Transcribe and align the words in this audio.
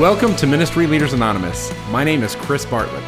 Welcome 0.00 0.34
to 0.36 0.46
Ministry 0.46 0.86
Leaders 0.86 1.12
Anonymous. 1.12 1.70
My 1.90 2.04
name 2.04 2.22
is 2.22 2.34
Chris 2.34 2.64
Bartlett. 2.64 3.04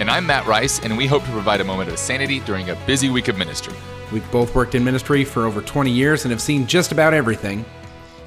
And 0.00 0.08
I'm 0.08 0.24
Matt 0.24 0.46
Rice, 0.46 0.80
and 0.80 0.96
we 0.96 1.06
hope 1.06 1.22
to 1.22 1.30
provide 1.32 1.60
a 1.60 1.64
moment 1.64 1.90
of 1.90 1.98
sanity 1.98 2.40
during 2.40 2.70
a 2.70 2.76
busy 2.86 3.10
week 3.10 3.28
of 3.28 3.36
ministry. 3.36 3.74
We've 4.10 4.28
both 4.32 4.54
worked 4.54 4.74
in 4.74 4.82
ministry 4.82 5.22
for 5.22 5.44
over 5.44 5.60
20 5.60 5.90
years 5.90 6.24
and 6.24 6.32
have 6.32 6.40
seen 6.40 6.66
just 6.66 6.92
about 6.92 7.12
everything. 7.12 7.62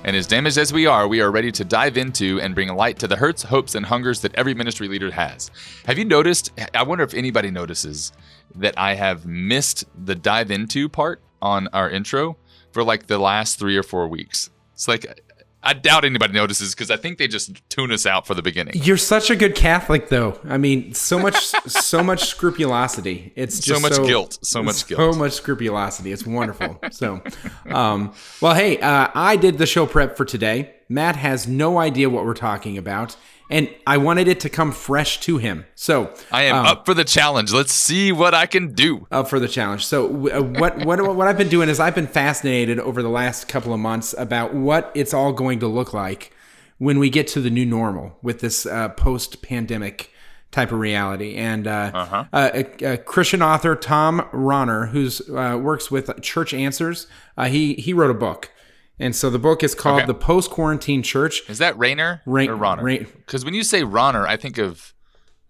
And 0.03 0.15
as 0.15 0.27
damaged 0.27 0.59
as 0.59 0.71
we 0.71 0.85
are, 0.85 1.07
we 1.07 1.21
are 1.21 1.31
ready 1.31 1.51
to 1.53 1.65
dive 1.65 1.97
into 1.97 2.39
and 2.39 2.53
bring 2.53 2.69
light 2.69 2.99
to 2.99 3.07
the 3.07 3.15
hurts, 3.15 3.41
hopes, 3.41 3.73
and 3.73 3.83
hungers 3.83 4.21
that 4.21 4.35
every 4.35 4.53
ministry 4.53 4.87
leader 4.87 5.09
has. 5.09 5.49
Have 5.87 5.97
you 5.97 6.05
noticed? 6.05 6.51
I 6.75 6.83
wonder 6.83 7.03
if 7.03 7.15
anybody 7.15 7.49
notices 7.49 8.11
that 8.53 8.77
I 8.77 8.93
have 8.93 9.25
missed 9.25 9.85
the 10.05 10.13
dive 10.13 10.51
into 10.51 10.87
part 10.87 11.23
on 11.41 11.67
our 11.69 11.89
intro 11.89 12.37
for 12.69 12.83
like 12.83 13.07
the 13.07 13.17
last 13.17 13.57
three 13.57 13.75
or 13.75 13.81
four 13.81 14.07
weeks. 14.07 14.51
It's 14.75 14.87
like 14.87 15.19
I 15.67 15.73
doubt 15.73 16.05
anybody 16.05 16.31
notices 16.31 16.73
because 16.73 16.89
I 16.89 16.95
think 16.95 17.17
they 17.17 17.27
just 17.27 17.61
tune 17.69 17.91
us 17.91 18.05
out 18.05 18.25
for 18.25 18.33
the 18.33 18.41
beginning. 18.41 18.81
You're 18.81 18.95
such 18.95 19.29
a 19.29 19.35
good 19.35 19.53
Catholic, 19.53 20.07
though. 20.07 20.39
I 20.45 20.57
mean, 20.57 20.93
so 20.93 21.19
much, 21.19 21.35
so 21.67 22.01
much 22.01 22.29
scrupulosity. 22.29 23.33
It's 23.35 23.59
just 23.59 23.81
so 23.81 23.89
much 23.89 24.07
guilt. 24.07 24.39
So 24.43 24.63
much 24.63 24.87
guilt. 24.87 25.13
So 25.13 25.19
much 25.19 25.33
scrupulosity. 25.33 26.13
It's 26.13 26.25
wonderful. 26.25 26.79
so, 26.91 27.21
um, 27.69 28.13
well, 28.39 28.53
hey, 28.53 28.79
uh, 28.79 29.09
I 29.13 29.35
did 29.35 29.57
the 29.57 29.65
show 29.65 29.85
prep 29.85 30.15
for 30.15 30.23
today. 30.23 30.73
Matt 30.87 31.17
has 31.17 31.49
no 31.49 31.79
idea 31.79 32.09
what 32.09 32.23
we're 32.23 32.33
talking 32.33 32.77
about, 32.77 33.17
and 33.49 33.73
I 33.85 33.97
wanted 33.97 34.27
it 34.27 34.39
to 34.41 34.49
come 34.49 34.71
fresh 34.71 35.19
to 35.21 35.37
him. 35.37 35.65
So 35.75 36.13
I 36.31 36.43
am 36.43 36.57
um, 36.57 36.65
up 36.65 36.85
for 36.85 36.93
the 36.93 37.03
challenge. 37.03 37.53
Let's 37.53 37.73
see 37.73 38.11
what 38.11 38.33
I 38.33 38.45
can 38.45 38.73
do. 38.73 39.07
Up 39.11 39.29
for 39.29 39.39
the 39.39 39.47
challenge. 39.47 39.85
So 39.85 40.29
uh, 40.29 40.41
what 40.41 40.85
what 40.85 41.15
what 41.15 41.27
I've 41.27 41.37
been 41.37 41.49
doing 41.49 41.69
is 41.69 41.79
I've 41.79 41.95
been 41.95 42.07
fascinated 42.07 42.79
over 42.79 43.01
the 43.01 43.09
last 43.09 43.47
couple 43.47 43.73
of 43.73 43.79
months 43.79 44.13
about 44.17 44.53
what 44.53 44.91
it's 44.95 45.13
all 45.13 45.33
going 45.33 45.59
to 45.59 45.67
look 45.67 45.93
like 45.93 46.33
when 46.77 46.99
we 46.99 47.09
get 47.09 47.27
to 47.27 47.41
the 47.41 47.49
new 47.49 47.65
normal 47.65 48.17
with 48.21 48.39
this 48.39 48.65
uh, 48.65 48.89
post 48.89 49.41
pandemic 49.41 50.11
type 50.51 50.71
of 50.71 50.79
reality. 50.79 51.35
And 51.35 51.67
uh, 51.67 51.91
uh-huh. 51.93 52.25
uh, 52.31 52.49
a, 52.53 52.93
a, 52.93 52.97
Christian 52.97 53.41
author, 53.41 53.75
Tom 53.75 54.27
Rainer, 54.31 54.87
who 54.87 55.09
uh, 55.35 55.57
works 55.57 55.91
with 55.91 56.21
Church 56.21 56.53
Answers, 56.53 57.07
uh, 57.37 57.45
he 57.45 57.73
he 57.75 57.93
wrote 57.93 58.11
a 58.11 58.15
book 58.15 58.51
and 58.99 59.15
so 59.15 59.29
the 59.29 59.39
book 59.39 59.63
is 59.63 59.75
called 59.75 59.99
okay. 59.99 60.07
The 60.07 60.13
Post 60.13 60.49
Quarantine 60.49 61.03
Church. 61.03 61.47
Is 61.49 61.59
that 61.59 61.77
Rainer 61.77 62.21
Ra- 62.25 62.45
or 62.45 62.55
Ronner? 62.55 62.83
Because 62.97 63.45
when 63.45 63.53
you 63.53 63.63
say 63.63 63.83
Ronner, 63.83 64.27
I 64.27 64.37
think 64.37 64.57
of 64.57 64.93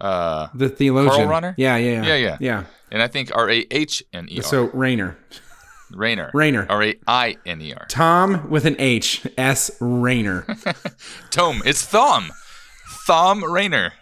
uh, 0.02 0.48
the 0.54 0.70
theologian. 0.70 1.28
Carl 1.28 1.42
Rahner? 1.42 1.56
Yeah, 1.58 1.78
yeah, 1.78 1.92
yeah, 1.92 2.08
yeah, 2.08 2.16
yeah. 2.16 2.38
yeah. 2.40 2.64
And 2.92 3.02
I 3.02 3.08
think 3.08 3.36
R 3.36 3.50
A 3.50 3.66
H 3.72 4.04
N 4.14 4.28
E 4.30 4.38
R. 4.38 4.44
So 4.44 4.64
Rainer. 4.70 5.18
Rainer. 5.92 6.32
Rainer. 6.34 6.66
R 6.70 6.84
A 6.84 6.96
I 7.08 7.38
N 7.46 7.62
E 7.62 7.74
R. 7.74 7.86
Tom 7.88 8.50
with 8.50 8.66
an 8.66 8.76
H. 8.80 9.26
S. 9.38 9.72
Rainer. 9.80 10.46
Tom. 11.32 11.62
It's 11.66 11.86
Thom. 11.86 12.32
Thom 13.06 13.44
Rainer. 13.44 13.94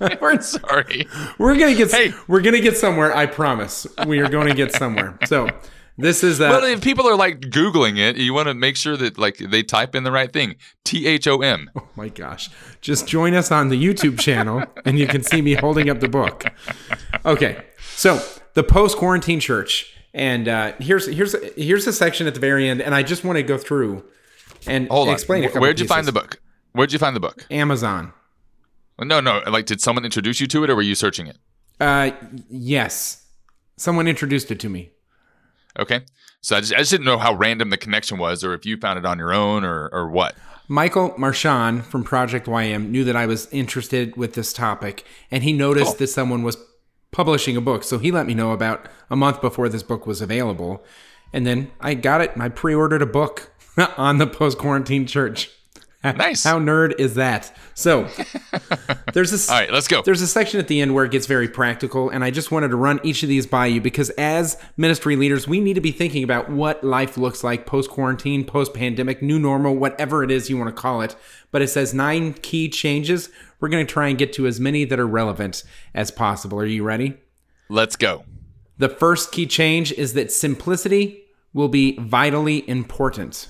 we're 0.20 0.40
sorry. 0.40 1.06
We're 1.38 1.56
gonna 1.56 1.74
get. 1.74 1.90
Hey. 1.90 2.12
we're 2.26 2.40
gonna 2.40 2.60
get 2.60 2.76
somewhere. 2.76 3.14
I 3.14 3.26
promise. 3.26 3.86
We 4.06 4.18
are 4.20 4.28
going 4.28 4.48
to 4.48 4.54
get 4.54 4.72
somewhere. 4.72 5.18
So 5.26 5.48
this 5.96 6.24
is 6.24 6.38
that. 6.38 6.50
well, 6.50 6.64
if 6.64 6.80
people 6.80 7.08
are 7.08 7.16
like 7.16 7.40
googling 7.40 7.98
it, 7.98 8.16
you 8.16 8.34
want 8.34 8.48
to 8.48 8.54
make 8.54 8.76
sure 8.76 8.96
that 8.96 9.18
like 9.18 9.36
they 9.38 9.62
type 9.62 9.94
in 9.94 10.04
the 10.04 10.12
right 10.12 10.32
thing. 10.32 10.56
T 10.84 11.06
H 11.06 11.26
O 11.28 11.40
M. 11.40 11.70
Oh 11.76 11.88
my 11.96 12.08
gosh! 12.08 12.50
Just 12.80 13.06
join 13.06 13.34
us 13.34 13.50
on 13.52 13.68
the 13.68 13.82
YouTube 13.82 14.18
channel, 14.18 14.64
and 14.84 14.98
you 14.98 15.06
can 15.06 15.22
see 15.22 15.40
me 15.42 15.54
holding 15.54 15.88
up 15.90 16.00
the 16.00 16.08
book. 16.08 16.44
Okay, 17.24 17.64
so 17.94 18.20
the 18.54 18.64
post 18.64 18.96
quarantine 18.98 19.40
church, 19.40 19.94
and 20.12 20.48
uh, 20.48 20.72
here's 20.80 21.06
here's 21.06 21.34
here's 21.56 21.86
a 21.86 21.92
section 21.92 22.26
at 22.26 22.34
the 22.34 22.40
very 22.40 22.68
end, 22.68 22.80
and 22.82 22.94
I 22.94 23.02
just 23.02 23.24
want 23.24 23.36
to 23.36 23.42
go 23.42 23.58
through 23.58 24.04
and 24.66 24.88
Hold 24.88 25.08
explain. 25.10 25.44
On. 25.44 25.60
Where'd 25.60 25.80
you 25.80 25.86
find 25.86 26.06
the 26.06 26.12
book? 26.12 26.40
Where'd 26.72 26.92
you 26.92 26.98
find 26.98 27.14
the 27.14 27.20
book? 27.20 27.46
Amazon. 27.50 28.12
No, 28.98 29.20
no. 29.20 29.42
Like, 29.48 29.66
did 29.66 29.80
someone 29.80 30.04
introduce 30.04 30.40
you 30.40 30.46
to 30.48 30.64
it, 30.64 30.70
or 30.70 30.76
were 30.76 30.82
you 30.82 30.94
searching 30.94 31.26
it? 31.26 31.38
Uh, 31.80 32.12
yes. 32.48 33.26
Someone 33.76 34.06
introduced 34.06 34.50
it 34.50 34.60
to 34.60 34.68
me. 34.68 34.90
Okay. 35.78 36.02
So 36.40 36.56
I 36.56 36.60
just, 36.60 36.74
I 36.74 36.78
just 36.78 36.90
didn't 36.90 37.06
know 37.06 37.18
how 37.18 37.34
random 37.34 37.70
the 37.70 37.76
connection 37.76 38.18
was 38.18 38.44
or 38.44 38.54
if 38.54 38.66
you 38.66 38.76
found 38.76 38.98
it 38.98 39.06
on 39.06 39.18
your 39.18 39.32
own 39.32 39.64
or, 39.64 39.88
or 39.92 40.08
what. 40.08 40.34
Michael 40.68 41.14
Marchand 41.18 41.84
from 41.84 42.04
Project 42.04 42.46
YM 42.46 42.88
knew 42.88 43.04
that 43.04 43.16
I 43.16 43.26
was 43.26 43.48
interested 43.52 44.16
with 44.16 44.34
this 44.34 44.52
topic 44.52 45.04
and 45.30 45.42
he 45.42 45.52
noticed 45.52 45.86
cool. 45.86 45.94
that 45.96 46.06
someone 46.08 46.42
was 46.42 46.56
publishing 47.12 47.56
a 47.56 47.60
book. 47.60 47.84
So 47.84 47.98
he 47.98 48.10
let 48.10 48.26
me 48.26 48.34
know 48.34 48.52
about 48.52 48.86
a 49.10 49.16
month 49.16 49.40
before 49.40 49.68
this 49.68 49.82
book 49.82 50.06
was 50.06 50.20
available. 50.20 50.82
And 51.32 51.46
then 51.46 51.70
I 51.80 51.94
got 51.94 52.20
it. 52.20 52.32
I 52.36 52.48
pre 52.48 52.74
ordered 52.74 53.02
a 53.02 53.06
book 53.06 53.52
on 53.96 54.18
the 54.18 54.26
post 54.26 54.58
quarantine 54.58 55.06
church. 55.06 55.50
Nice. 56.04 56.44
How 56.44 56.58
nerd 56.58 56.98
is 56.98 57.14
that? 57.14 57.56
So 57.72 58.08
there's 59.14 59.30
this. 59.30 59.48
All 59.48 59.58
right, 59.58 59.72
let's 59.72 59.88
go. 59.88 60.02
There's 60.02 60.20
a 60.20 60.26
section 60.26 60.60
at 60.60 60.68
the 60.68 60.80
end 60.80 60.94
where 60.94 61.04
it 61.04 61.10
gets 61.10 61.26
very 61.26 61.48
practical, 61.48 62.10
and 62.10 62.22
I 62.22 62.30
just 62.30 62.50
wanted 62.50 62.68
to 62.68 62.76
run 62.76 63.00
each 63.02 63.22
of 63.22 63.28
these 63.28 63.46
by 63.46 63.66
you 63.66 63.80
because 63.80 64.10
as 64.10 64.60
ministry 64.76 65.16
leaders, 65.16 65.48
we 65.48 65.60
need 65.60 65.74
to 65.74 65.80
be 65.80 65.92
thinking 65.92 66.22
about 66.22 66.50
what 66.50 66.84
life 66.84 67.16
looks 67.16 67.42
like 67.42 67.64
post 67.64 67.90
quarantine, 67.90 68.44
post 68.44 68.74
pandemic, 68.74 69.22
new 69.22 69.38
normal, 69.38 69.74
whatever 69.76 70.22
it 70.22 70.30
is 70.30 70.50
you 70.50 70.58
want 70.58 70.74
to 70.74 70.80
call 70.80 71.00
it. 71.00 71.16
But 71.50 71.62
it 71.62 71.68
says 71.68 71.94
nine 71.94 72.34
key 72.34 72.68
changes. 72.68 73.30
We're 73.60 73.70
going 73.70 73.86
to 73.86 73.92
try 73.92 74.08
and 74.08 74.18
get 74.18 74.32
to 74.34 74.46
as 74.46 74.60
many 74.60 74.84
that 74.84 75.00
are 75.00 75.06
relevant 75.06 75.64
as 75.94 76.10
possible. 76.10 76.58
Are 76.58 76.66
you 76.66 76.82
ready? 76.82 77.16
Let's 77.70 77.96
go. 77.96 78.24
The 78.76 78.88
first 78.90 79.32
key 79.32 79.46
change 79.46 79.92
is 79.92 80.12
that 80.14 80.30
simplicity 80.30 81.22
will 81.54 81.68
be 81.68 81.96
vitally 81.98 82.68
important 82.68 83.48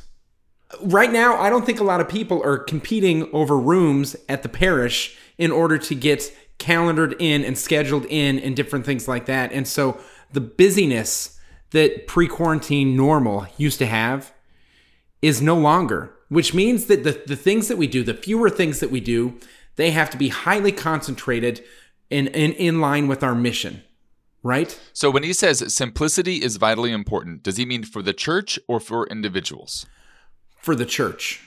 right 0.82 1.12
now, 1.12 1.38
I 1.38 1.50
don't 1.50 1.66
think 1.66 1.80
a 1.80 1.84
lot 1.84 2.00
of 2.00 2.08
people 2.08 2.42
are 2.42 2.58
competing 2.58 3.32
over 3.32 3.58
rooms 3.58 4.16
at 4.28 4.42
the 4.42 4.48
parish 4.48 5.16
in 5.38 5.50
order 5.50 5.78
to 5.78 5.94
get 5.94 6.32
calendared 6.58 7.16
in 7.18 7.44
and 7.44 7.58
scheduled 7.58 8.06
in 8.06 8.38
and 8.38 8.54
different 8.56 8.86
things 8.86 9.08
like 9.08 9.26
that. 9.26 9.52
And 9.52 9.66
so 9.66 9.98
the 10.32 10.40
busyness 10.40 11.38
that 11.70 12.06
pre 12.06 12.28
quarantine 12.28 12.96
normal 12.96 13.46
used 13.56 13.78
to 13.78 13.86
have 13.86 14.32
is 15.22 15.42
no 15.42 15.56
longer, 15.56 16.14
which 16.28 16.54
means 16.54 16.86
that 16.86 17.04
the, 17.04 17.22
the 17.26 17.36
things 17.36 17.68
that 17.68 17.78
we 17.78 17.86
do, 17.86 18.02
the 18.02 18.14
fewer 18.14 18.50
things 18.50 18.80
that 18.80 18.90
we 18.90 19.00
do, 19.00 19.38
they 19.76 19.90
have 19.90 20.10
to 20.10 20.16
be 20.16 20.28
highly 20.28 20.72
concentrated 20.72 21.64
and 22.10 22.28
in, 22.28 22.52
in 22.52 22.80
line 22.80 23.08
with 23.08 23.22
our 23.22 23.34
mission. 23.34 23.82
Right? 24.42 24.78
So 24.92 25.10
when 25.10 25.22
he 25.22 25.32
says 25.32 25.72
simplicity 25.72 26.42
is 26.42 26.56
vitally 26.56 26.92
important, 26.92 27.42
does 27.42 27.56
he 27.56 27.64
mean 27.64 27.82
for 27.82 28.02
the 28.02 28.12
church 28.12 28.58
or 28.68 28.78
for 28.78 29.06
individuals? 29.06 29.86
For 30.64 30.74
the 30.74 30.86
church. 30.86 31.42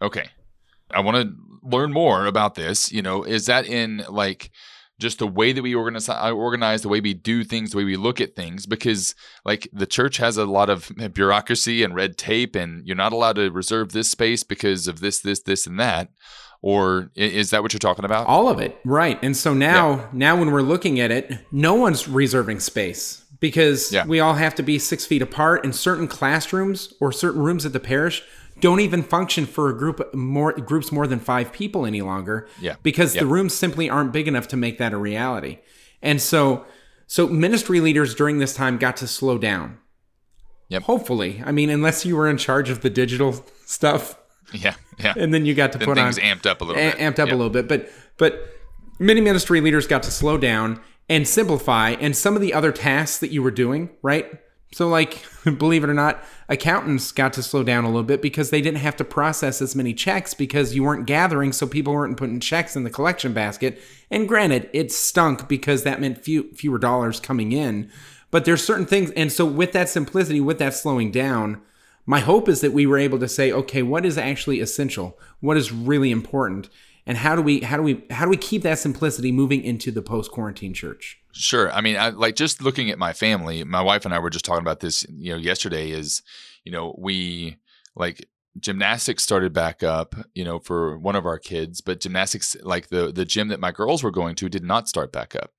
Okay. 0.00 0.28
I 0.90 1.00
want 1.00 1.16
to 1.16 1.34
learn 1.62 1.92
more 1.92 2.24
about 2.24 2.54
this. 2.54 2.90
You 2.90 3.02
know, 3.02 3.22
is 3.24 3.46
that 3.46 3.66
in 3.66 4.04
like 4.08 4.50
just 4.98 5.18
the 5.18 5.26
way 5.26 5.52
that 5.52 5.62
we 5.62 5.74
organize, 5.74 6.08
uh, 6.08 6.32
organize, 6.32 6.80
the 6.80 6.88
way 6.88 7.00
we 7.00 7.12
do 7.12 7.44
things, 7.44 7.70
the 7.70 7.76
way 7.76 7.84
we 7.84 7.96
look 7.96 8.20
at 8.22 8.34
things? 8.34 8.64
Because 8.64 9.14
like 9.44 9.68
the 9.72 9.86
church 9.86 10.16
has 10.16 10.38
a 10.38 10.46
lot 10.46 10.70
of 10.70 10.90
bureaucracy 11.12 11.82
and 11.82 11.94
red 11.94 12.16
tape, 12.16 12.56
and 12.56 12.86
you're 12.86 12.96
not 12.96 13.12
allowed 13.12 13.36
to 13.36 13.50
reserve 13.50 13.92
this 13.92 14.10
space 14.10 14.42
because 14.42 14.88
of 14.88 15.00
this, 15.00 15.20
this, 15.20 15.42
this, 15.42 15.66
and 15.66 15.78
that. 15.78 16.08
Or 16.62 17.10
is 17.14 17.50
that 17.50 17.62
what 17.62 17.72
you're 17.72 17.80
talking 17.80 18.04
about? 18.04 18.28
All 18.28 18.48
of 18.48 18.60
it, 18.60 18.78
right? 18.84 19.18
And 19.20 19.36
so 19.36 19.52
now, 19.52 19.96
yeah. 19.96 20.08
now 20.12 20.36
when 20.38 20.52
we're 20.52 20.62
looking 20.62 21.00
at 21.00 21.10
it, 21.10 21.32
no 21.50 21.74
one's 21.74 22.08
reserving 22.08 22.60
space 22.60 23.22
because 23.42 23.92
yeah. 23.92 24.06
we 24.06 24.20
all 24.20 24.34
have 24.34 24.54
to 24.54 24.62
be 24.62 24.78
six 24.78 25.04
feet 25.04 25.20
apart 25.20 25.64
and 25.64 25.74
certain 25.74 26.06
classrooms 26.06 26.94
or 27.00 27.10
certain 27.10 27.42
rooms 27.42 27.66
at 27.66 27.72
the 27.74 27.80
parish 27.80 28.22
don't 28.60 28.78
even 28.78 29.02
function 29.02 29.44
for 29.46 29.68
a 29.68 29.76
group 29.76 30.14
more 30.14 30.52
groups 30.52 30.92
more 30.92 31.08
than 31.08 31.18
five 31.18 31.52
people 31.52 31.84
any 31.84 32.00
longer 32.00 32.48
yeah. 32.60 32.76
because 32.84 33.14
yeah. 33.14 33.20
the 33.20 33.26
rooms 33.26 33.52
simply 33.52 33.90
aren't 33.90 34.12
big 34.12 34.28
enough 34.28 34.46
to 34.46 34.56
make 34.56 34.78
that 34.78 34.92
a 34.92 34.96
reality 34.96 35.58
and 36.00 36.22
so 36.22 36.64
so 37.08 37.26
ministry 37.26 37.80
leaders 37.80 38.14
during 38.14 38.38
this 38.38 38.54
time 38.54 38.78
got 38.78 38.96
to 38.96 39.08
slow 39.08 39.36
down 39.36 39.76
yep. 40.68 40.84
hopefully 40.84 41.42
i 41.44 41.50
mean 41.50 41.68
unless 41.68 42.06
you 42.06 42.16
were 42.16 42.30
in 42.30 42.38
charge 42.38 42.70
of 42.70 42.80
the 42.82 42.90
digital 42.90 43.44
stuff 43.66 44.16
yeah 44.52 44.74
yeah 45.00 45.14
and 45.16 45.34
then 45.34 45.44
you 45.44 45.52
got 45.52 45.72
to 45.72 45.78
then 45.78 45.88
put 45.88 45.96
things 45.96 46.16
on 46.16 46.24
amped 46.24 46.46
up 46.46 46.60
a 46.60 46.64
little 46.64 46.80
bit 46.80 46.96
amped 46.96 47.18
up 47.18 47.26
yep. 47.26 47.30
a 47.30 47.36
little 47.36 47.50
bit 47.50 47.66
but 47.66 47.90
but 48.18 48.54
many 49.00 49.20
ministry 49.20 49.60
leaders 49.60 49.88
got 49.88 50.04
to 50.04 50.12
slow 50.12 50.38
down 50.38 50.80
and 51.08 51.26
simplify 51.26 51.90
and 51.90 52.16
some 52.16 52.34
of 52.34 52.40
the 52.40 52.54
other 52.54 52.72
tasks 52.72 53.18
that 53.18 53.30
you 53.30 53.42
were 53.42 53.50
doing, 53.50 53.90
right? 54.02 54.30
So, 54.72 54.88
like, 54.88 55.22
believe 55.58 55.84
it 55.84 55.90
or 55.90 55.94
not, 55.94 56.24
accountants 56.48 57.12
got 57.12 57.34
to 57.34 57.42
slow 57.42 57.62
down 57.62 57.84
a 57.84 57.88
little 57.88 58.02
bit 58.02 58.22
because 58.22 58.50
they 58.50 58.62
didn't 58.62 58.80
have 58.80 58.96
to 58.96 59.04
process 59.04 59.60
as 59.60 59.76
many 59.76 59.92
checks 59.92 60.34
because 60.34 60.74
you 60.74 60.82
weren't 60.82 61.06
gathering, 61.06 61.52
so 61.52 61.66
people 61.66 61.92
weren't 61.92 62.16
putting 62.16 62.40
checks 62.40 62.74
in 62.74 62.84
the 62.84 62.90
collection 62.90 63.32
basket. 63.32 63.80
And 64.10 64.28
granted, 64.28 64.70
it 64.72 64.90
stunk 64.90 65.48
because 65.48 65.82
that 65.82 66.00
meant 66.00 66.24
few, 66.24 66.52
fewer 66.54 66.78
dollars 66.78 67.20
coming 67.20 67.52
in. 67.52 67.90
But 68.30 68.46
there's 68.46 68.64
certain 68.64 68.86
things, 68.86 69.10
and 69.10 69.30
so 69.30 69.44
with 69.44 69.72
that 69.72 69.90
simplicity, 69.90 70.40
with 70.40 70.58
that 70.58 70.72
slowing 70.72 71.10
down, 71.10 71.60
my 72.06 72.20
hope 72.20 72.48
is 72.48 72.62
that 72.62 72.72
we 72.72 72.86
were 72.86 72.98
able 72.98 73.18
to 73.18 73.28
say, 73.28 73.52
okay, 73.52 73.82
what 73.82 74.06
is 74.06 74.16
actually 74.16 74.60
essential? 74.60 75.18
What 75.40 75.56
is 75.58 75.70
really 75.70 76.10
important? 76.10 76.68
And 77.06 77.18
how 77.18 77.34
do 77.34 77.42
we 77.42 77.60
how 77.60 77.76
do 77.76 77.82
we 77.82 78.04
how 78.10 78.24
do 78.24 78.30
we 78.30 78.36
keep 78.36 78.62
that 78.62 78.78
simplicity 78.78 79.32
moving 79.32 79.62
into 79.62 79.90
the 79.90 80.02
post 80.02 80.30
quarantine 80.30 80.74
church 80.74 81.20
sure 81.32 81.72
i 81.72 81.80
mean 81.80 81.96
I, 81.96 82.10
like 82.10 82.36
just 82.36 82.62
looking 82.62 82.90
at 82.90 82.98
my 82.98 83.12
family 83.12 83.64
my 83.64 83.82
wife 83.82 84.04
and 84.04 84.14
i 84.14 84.18
were 84.18 84.30
just 84.30 84.44
talking 84.44 84.62
about 84.62 84.80
this 84.80 85.04
you 85.10 85.32
know 85.32 85.38
yesterday 85.38 85.90
is 85.90 86.22
you 86.64 86.72
know 86.72 86.94
we 86.98 87.56
like 87.96 88.26
gymnastics 88.58 89.22
started 89.22 89.52
back 89.52 89.82
up, 89.82 90.14
you 90.34 90.44
know, 90.44 90.58
for 90.58 90.98
one 90.98 91.16
of 91.16 91.26
our 91.26 91.38
kids, 91.38 91.80
but 91.80 92.00
gymnastics, 92.00 92.56
like 92.62 92.88
the 92.88 93.12
the 93.12 93.24
gym 93.24 93.48
that 93.48 93.60
my 93.60 93.72
girls 93.72 94.02
were 94.02 94.10
going 94.10 94.34
to, 94.36 94.48
did 94.48 94.64
not 94.64 94.88
start 94.88 95.12
back 95.12 95.34
up. 95.34 95.52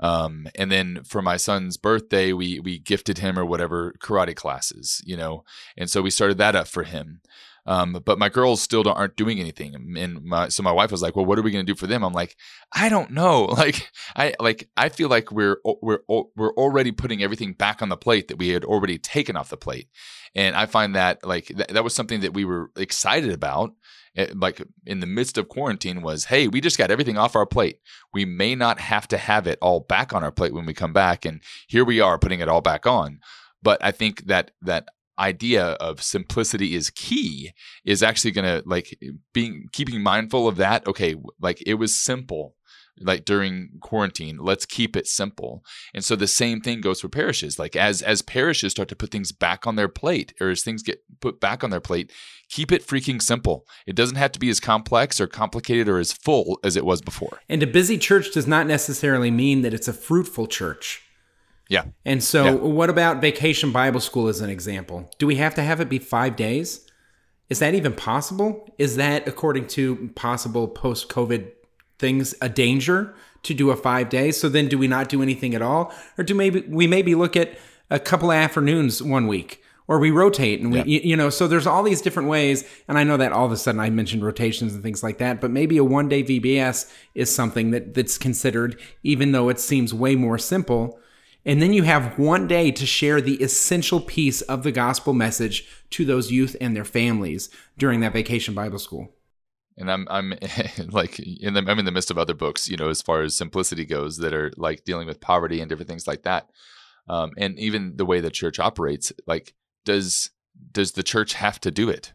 Um, 0.00 0.48
and 0.54 0.70
then 0.72 1.02
for 1.04 1.20
my 1.20 1.36
son's 1.36 1.76
birthday, 1.76 2.32
we 2.32 2.60
we 2.60 2.78
gifted 2.78 3.18
him 3.18 3.38
or 3.38 3.44
whatever 3.44 3.94
karate 4.00 4.36
classes, 4.36 5.02
you 5.04 5.16
know, 5.16 5.44
and 5.76 5.90
so 5.90 6.02
we 6.02 6.10
started 6.10 6.38
that 6.38 6.56
up 6.56 6.68
for 6.68 6.84
him. 6.84 7.20
Um, 7.64 8.02
but 8.04 8.18
my 8.18 8.28
girls 8.28 8.60
still 8.60 8.88
aren't 8.88 9.16
doing 9.16 9.38
anything, 9.38 9.74
and 9.96 10.24
my, 10.24 10.48
so 10.48 10.62
my 10.64 10.72
wife 10.72 10.90
was 10.90 11.00
like, 11.00 11.14
"Well, 11.14 11.24
what 11.24 11.38
are 11.38 11.42
we 11.42 11.52
going 11.52 11.64
to 11.64 11.72
do 11.72 11.78
for 11.78 11.86
them?" 11.86 12.02
I'm 12.02 12.12
like, 12.12 12.36
"I 12.74 12.88
don't 12.88 13.10
know." 13.10 13.54
Like, 13.62 13.88
I 14.16 14.34
like 14.40 14.68
I 14.76 14.88
feel 14.88 15.08
like 15.08 15.30
we're 15.30 15.58
we're 15.80 16.00
we're 16.08 16.54
already 16.54 16.90
putting 16.90 17.22
everything 17.22 17.52
back 17.52 17.80
on 17.80 17.90
the 17.90 17.96
plate 17.96 18.26
that 18.28 18.38
we 18.38 18.48
had 18.48 18.64
already 18.64 18.98
taken 18.98 19.36
off 19.36 19.50
the 19.50 19.56
plate, 19.56 19.88
and 20.34 20.56
I 20.56 20.66
find 20.66 20.96
that 20.96 21.24
like 21.24 21.46
th- 21.46 21.68
that 21.68 21.84
was 21.84 21.94
something 21.94 22.20
that 22.20 22.34
we 22.34 22.44
were 22.44 22.70
excited 22.76 23.32
about. 23.32 23.70
It, 24.14 24.30
eh, 24.30 24.34
like 24.36 24.60
in 24.84 24.98
the 24.98 25.06
midst 25.06 25.38
of 25.38 25.48
quarantine 25.48 26.02
was 26.02 26.26
hey 26.26 26.46
we 26.46 26.60
just 26.60 26.76
got 26.76 26.90
everything 26.90 27.16
off 27.16 27.34
our 27.34 27.46
plate 27.46 27.78
we 28.12 28.26
may 28.26 28.54
not 28.54 28.78
have 28.78 29.08
to 29.08 29.16
have 29.16 29.46
it 29.46 29.58
all 29.62 29.80
back 29.80 30.12
on 30.12 30.22
our 30.22 30.30
plate 30.30 30.52
when 30.52 30.66
we 30.66 30.74
come 30.74 30.92
back 30.92 31.24
and 31.24 31.40
here 31.66 31.82
we 31.82 31.98
are 31.98 32.18
putting 32.18 32.40
it 32.40 32.48
all 32.48 32.60
back 32.60 32.86
on 32.86 33.20
but 33.62 33.82
i 33.82 33.90
think 33.90 34.26
that 34.26 34.50
that 34.60 34.88
idea 35.22 35.64
of 35.74 36.02
simplicity 36.02 36.74
is 36.74 36.90
key 36.90 37.52
is 37.84 38.02
actually 38.02 38.32
going 38.32 38.44
to 38.44 38.68
like 38.68 38.98
being 39.32 39.68
keeping 39.72 40.02
mindful 40.02 40.48
of 40.48 40.56
that. 40.56 40.86
Okay 40.86 41.14
like 41.40 41.62
it 41.64 41.74
was 41.74 41.96
simple 41.96 42.56
like 43.00 43.24
during 43.24 43.70
quarantine 43.80 44.38
let's 44.40 44.66
keep 44.66 44.96
it 44.96 45.06
simple. 45.06 45.64
And 45.94 46.04
so 46.04 46.16
the 46.16 46.26
same 46.26 46.60
thing 46.60 46.80
goes 46.80 47.00
for 47.00 47.08
parishes. 47.08 47.58
Like 47.58 47.76
as 47.76 48.02
as 48.02 48.20
parishes 48.20 48.72
start 48.72 48.88
to 48.88 48.96
put 48.96 49.10
things 49.10 49.32
back 49.32 49.66
on 49.66 49.76
their 49.76 49.88
plate 49.88 50.34
or 50.40 50.50
as 50.50 50.62
things 50.62 50.82
get 50.82 51.02
put 51.20 51.40
back 51.40 51.62
on 51.62 51.70
their 51.70 51.80
plate 51.80 52.12
keep 52.50 52.70
it 52.70 52.86
freaking 52.86 53.22
simple. 53.22 53.64
It 53.86 53.96
doesn't 53.96 54.16
have 54.16 54.32
to 54.32 54.38
be 54.40 54.50
as 54.50 54.60
complex 54.60 55.20
or 55.20 55.26
complicated 55.26 55.88
or 55.88 55.98
as 55.98 56.12
full 56.12 56.58
as 56.62 56.76
it 56.76 56.84
was 56.84 57.00
before. 57.00 57.40
And 57.48 57.62
a 57.62 57.66
busy 57.66 57.96
church 57.96 58.32
does 58.32 58.46
not 58.46 58.66
necessarily 58.66 59.30
mean 59.30 59.62
that 59.62 59.72
it's 59.72 59.88
a 59.88 59.92
fruitful 59.94 60.48
church 60.48 61.02
yeah 61.72 61.84
and 62.04 62.22
so 62.22 62.44
yeah. 62.44 62.52
what 62.52 62.90
about 62.90 63.20
vacation 63.20 63.72
bible 63.72 64.00
school 64.00 64.28
as 64.28 64.40
an 64.40 64.50
example 64.50 65.10
do 65.18 65.26
we 65.26 65.36
have 65.36 65.54
to 65.54 65.62
have 65.62 65.80
it 65.80 65.88
be 65.88 65.98
five 65.98 66.36
days 66.36 66.86
is 67.48 67.58
that 67.58 67.74
even 67.74 67.92
possible 67.92 68.68
is 68.78 68.96
that 68.96 69.26
according 69.26 69.66
to 69.66 70.10
possible 70.14 70.68
post-covid 70.68 71.50
things 71.98 72.34
a 72.40 72.48
danger 72.48 73.14
to 73.42 73.54
do 73.54 73.70
a 73.70 73.76
five 73.76 74.08
days. 74.08 74.38
So 74.38 74.48
then 74.48 74.68
do 74.68 74.78
we 74.78 74.88
not 74.88 75.08
do 75.08 75.22
anything 75.22 75.54
at 75.54 75.62
all? 75.62 75.92
Or 76.18 76.24
do 76.24 76.34
maybe 76.34 76.60
we 76.68 76.86
maybe 76.86 77.14
look 77.14 77.36
at 77.36 77.58
a 77.90 77.98
couple 77.98 78.30
of 78.30 78.36
afternoons 78.36 79.02
one 79.02 79.26
week? 79.26 79.62
Or 79.88 79.98
we 79.98 80.10
rotate 80.10 80.60
and 80.60 80.72
we, 80.72 80.78
yeah. 80.78 81.00
you 81.02 81.16
know, 81.16 81.28
so 81.28 81.48
there's 81.48 81.66
all 81.66 81.82
these 81.82 82.00
different 82.00 82.28
ways. 82.28 82.64
And 82.86 82.96
I 82.96 83.04
know 83.04 83.16
that 83.16 83.32
all 83.32 83.44
of 83.44 83.52
a 83.52 83.56
sudden 83.56 83.80
I 83.80 83.90
mentioned 83.90 84.24
rotations 84.24 84.74
and 84.74 84.82
things 84.82 85.02
like 85.02 85.18
that, 85.18 85.40
but 85.40 85.50
maybe 85.50 85.76
a 85.76 85.84
one 85.84 86.08
day 86.08 86.22
VBS 86.22 86.90
is 87.14 87.34
something 87.34 87.72
that 87.72 87.94
that's 87.94 88.16
considered, 88.16 88.80
even 89.02 89.32
though 89.32 89.48
it 89.48 89.58
seems 89.58 89.92
way 89.92 90.14
more 90.14 90.38
simple. 90.38 90.98
And 91.44 91.60
then 91.60 91.72
you 91.72 91.82
have 91.82 92.18
one 92.18 92.46
day 92.46 92.70
to 92.70 92.86
share 92.86 93.20
the 93.20 93.42
essential 93.42 94.00
piece 94.00 94.42
of 94.42 94.62
the 94.62 94.72
gospel 94.72 95.12
message 95.12 95.66
to 95.90 96.04
those 96.04 96.30
youth 96.30 96.56
and 96.60 96.76
their 96.76 96.84
families 96.84 97.50
during 97.76 98.00
that 98.00 98.12
vacation 98.12 98.54
Bible 98.54 98.78
school 98.78 99.12
and 99.76 99.90
I'm 99.90 100.06
I'm 100.10 100.34
like 100.90 101.18
in 101.18 101.54
the 101.54 101.64
I'm 101.66 101.78
in 101.78 101.84
the 101.84 101.92
midst 101.92 102.10
of 102.10 102.18
other 102.18 102.34
books, 102.34 102.68
you 102.68 102.76
know, 102.76 102.88
as 102.88 103.02
far 103.02 103.22
as 103.22 103.36
simplicity 103.36 103.84
goes, 103.84 104.18
that 104.18 104.34
are 104.34 104.52
like 104.56 104.84
dealing 104.84 105.06
with 105.06 105.20
poverty 105.20 105.60
and 105.60 105.68
different 105.68 105.88
things 105.88 106.06
like 106.06 106.22
that, 106.22 106.50
um, 107.08 107.32
and 107.36 107.58
even 107.58 107.96
the 107.96 108.06
way 108.06 108.20
the 108.20 108.30
church 108.30 108.58
operates. 108.58 109.12
Like, 109.26 109.54
does 109.84 110.30
does 110.72 110.92
the 110.92 111.02
church 111.02 111.34
have 111.34 111.60
to 111.60 111.70
do 111.70 111.88
it? 111.88 112.12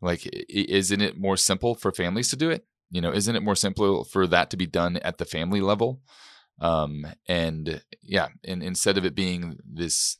Like, 0.00 0.26
isn't 0.48 1.00
it 1.00 1.18
more 1.18 1.36
simple 1.36 1.74
for 1.74 1.92
families 1.92 2.28
to 2.30 2.36
do 2.36 2.50
it? 2.50 2.66
You 2.90 3.00
know, 3.00 3.12
isn't 3.12 3.34
it 3.34 3.42
more 3.42 3.56
simple 3.56 4.04
for 4.04 4.26
that 4.26 4.50
to 4.50 4.56
be 4.56 4.66
done 4.66 4.98
at 4.98 5.18
the 5.18 5.24
family 5.24 5.60
level? 5.60 6.00
Um, 6.60 7.06
and 7.28 7.82
yeah, 8.02 8.28
and 8.44 8.62
instead 8.62 8.96
of 8.96 9.04
it 9.04 9.14
being 9.14 9.58
this 9.64 10.18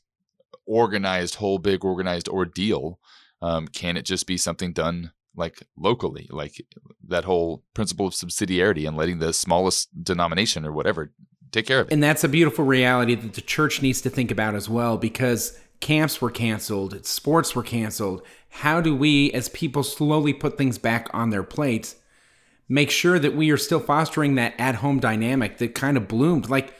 organized, 0.65 1.35
whole 1.35 1.59
big 1.59 1.85
organized 1.85 2.27
ordeal, 2.27 2.99
um, 3.41 3.67
can 3.67 3.97
it 3.97 4.05
just 4.05 4.27
be 4.27 4.37
something 4.37 4.73
done 4.73 5.11
like 5.35 5.67
locally, 5.77 6.27
like 6.31 6.65
that 7.07 7.25
whole 7.25 7.63
principle 7.73 8.07
of 8.07 8.13
subsidiarity 8.13 8.87
and 8.87 8.97
letting 8.97 9.19
the 9.19 9.33
smallest 9.33 10.03
denomination 10.03 10.65
or 10.65 10.71
whatever 10.71 11.11
take 11.51 11.65
care 11.65 11.81
of 11.81 11.87
it. 11.87 11.93
And 11.93 12.03
that's 12.03 12.23
a 12.23 12.29
beautiful 12.29 12.65
reality 12.65 13.15
that 13.15 13.33
the 13.33 13.41
church 13.41 13.81
needs 13.81 14.01
to 14.01 14.09
think 14.09 14.31
about 14.31 14.55
as 14.55 14.69
well 14.69 14.97
because 14.97 15.59
camps 15.79 16.21
were 16.21 16.31
canceled, 16.31 17.05
sports 17.05 17.55
were 17.55 17.63
canceled. 17.63 18.21
How 18.49 18.81
do 18.81 18.95
we, 18.95 19.31
as 19.33 19.49
people 19.49 19.83
slowly 19.83 20.33
put 20.33 20.57
things 20.57 20.77
back 20.77 21.09
on 21.13 21.29
their 21.29 21.43
plates, 21.43 21.95
make 22.67 22.89
sure 22.89 23.19
that 23.19 23.35
we 23.35 23.51
are 23.51 23.57
still 23.57 23.79
fostering 23.79 24.35
that 24.35 24.53
at 24.59 24.75
home 24.75 24.99
dynamic 24.99 25.57
that 25.57 25.75
kind 25.75 25.97
of 25.97 26.07
bloomed? 26.07 26.49
Like 26.49 26.73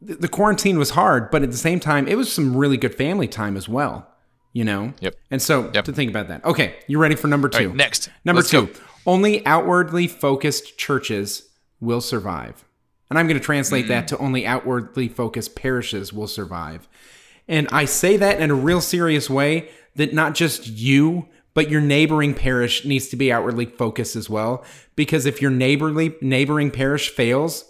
the 0.00 0.28
quarantine 0.28 0.78
was 0.78 0.90
hard, 0.90 1.30
but 1.30 1.42
at 1.42 1.50
the 1.50 1.56
same 1.56 1.80
time, 1.80 2.06
it 2.06 2.16
was 2.16 2.32
some 2.32 2.56
really 2.56 2.76
good 2.76 2.94
family 2.94 3.28
time 3.28 3.56
as 3.56 3.68
well 3.68 4.08
you 4.52 4.64
know? 4.64 4.92
Yep. 5.00 5.14
And 5.30 5.40
so 5.40 5.70
yep. 5.72 5.84
to 5.84 5.92
think 5.92 6.10
about 6.10 6.28
that. 6.28 6.44
Okay, 6.44 6.76
you 6.86 6.98
ready 6.98 7.14
for 7.14 7.28
number 7.28 7.48
two? 7.48 7.68
Right, 7.68 7.76
next. 7.76 8.10
Number 8.24 8.40
Let's 8.40 8.50
two. 8.50 8.66
Go. 8.66 8.80
Only 9.06 9.46
outwardly 9.46 10.08
focused 10.08 10.76
churches 10.76 11.48
will 11.80 12.00
survive. 12.00 12.64
And 13.08 13.18
I'm 13.18 13.26
going 13.26 13.38
to 13.38 13.44
translate 13.44 13.84
mm-hmm. 13.84 13.92
that 13.92 14.08
to 14.08 14.18
only 14.18 14.46
outwardly 14.46 15.08
focused 15.08 15.54
parishes 15.54 16.12
will 16.12 16.26
survive. 16.26 16.88
And 17.46 17.68
I 17.72 17.84
say 17.84 18.16
that 18.18 18.40
in 18.40 18.50
a 18.50 18.54
real 18.54 18.80
serious 18.80 19.30
way 19.30 19.70
that 19.94 20.12
not 20.12 20.34
just 20.34 20.66
you, 20.66 21.28
but 21.54 21.70
your 21.70 21.80
neighboring 21.80 22.34
parish 22.34 22.84
needs 22.84 23.08
to 23.08 23.16
be 23.16 23.32
outwardly 23.32 23.66
focused 23.66 24.16
as 24.16 24.30
well. 24.30 24.64
Because 24.96 25.26
if 25.26 25.42
your 25.42 25.50
neighborly 25.50 26.14
neighboring 26.20 26.70
parish 26.70 27.10
fails, 27.10 27.64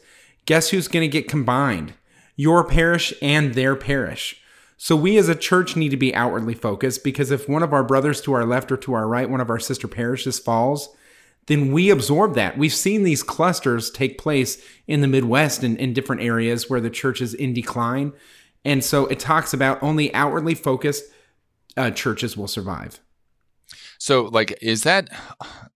guess 0.46 0.70
who's 0.70 0.88
going 0.88 1.08
to 1.08 1.12
get 1.12 1.28
combined? 1.28 1.94
Your 2.36 2.64
parish 2.64 3.12
and 3.22 3.54
their 3.54 3.76
parish. 3.76 4.40
So 4.76 4.94
we 4.94 5.18
as 5.18 5.28
a 5.28 5.34
church 5.34 5.74
need 5.74 5.88
to 5.88 5.96
be 5.96 6.14
outwardly 6.14 6.54
focused 6.54 7.02
because 7.02 7.32
if 7.32 7.48
one 7.48 7.64
of 7.64 7.72
our 7.72 7.82
brothers 7.82 8.20
to 8.22 8.32
our 8.32 8.46
left 8.46 8.70
or 8.70 8.76
to 8.76 8.94
our 8.94 9.08
right, 9.08 9.28
one 9.28 9.40
of 9.40 9.50
our 9.50 9.58
sister 9.58 9.88
parishes 9.88 10.38
falls, 10.38 10.88
then 11.46 11.72
we 11.72 11.90
absorb 11.90 12.34
that. 12.34 12.56
We've 12.56 12.72
seen 12.72 13.02
these 13.02 13.22
clusters 13.22 13.90
take 13.90 14.18
place 14.18 14.62
in 14.86 15.00
the 15.00 15.08
Midwest 15.08 15.64
and 15.64 15.76
in 15.78 15.94
different 15.94 16.22
areas 16.22 16.70
where 16.70 16.80
the 16.80 16.90
church 16.90 17.20
is 17.20 17.34
in 17.34 17.54
decline. 17.54 18.12
And 18.64 18.84
so 18.84 19.06
it 19.06 19.18
talks 19.18 19.52
about 19.52 19.82
only 19.82 20.14
outwardly 20.14 20.54
focused 20.54 21.04
uh, 21.76 21.90
churches 21.90 22.36
will 22.36 22.48
survive. 22.48 23.00
So, 24.08 24.22
like, 24.22 24.56
is 24.62 24.84
that 24.84 25.10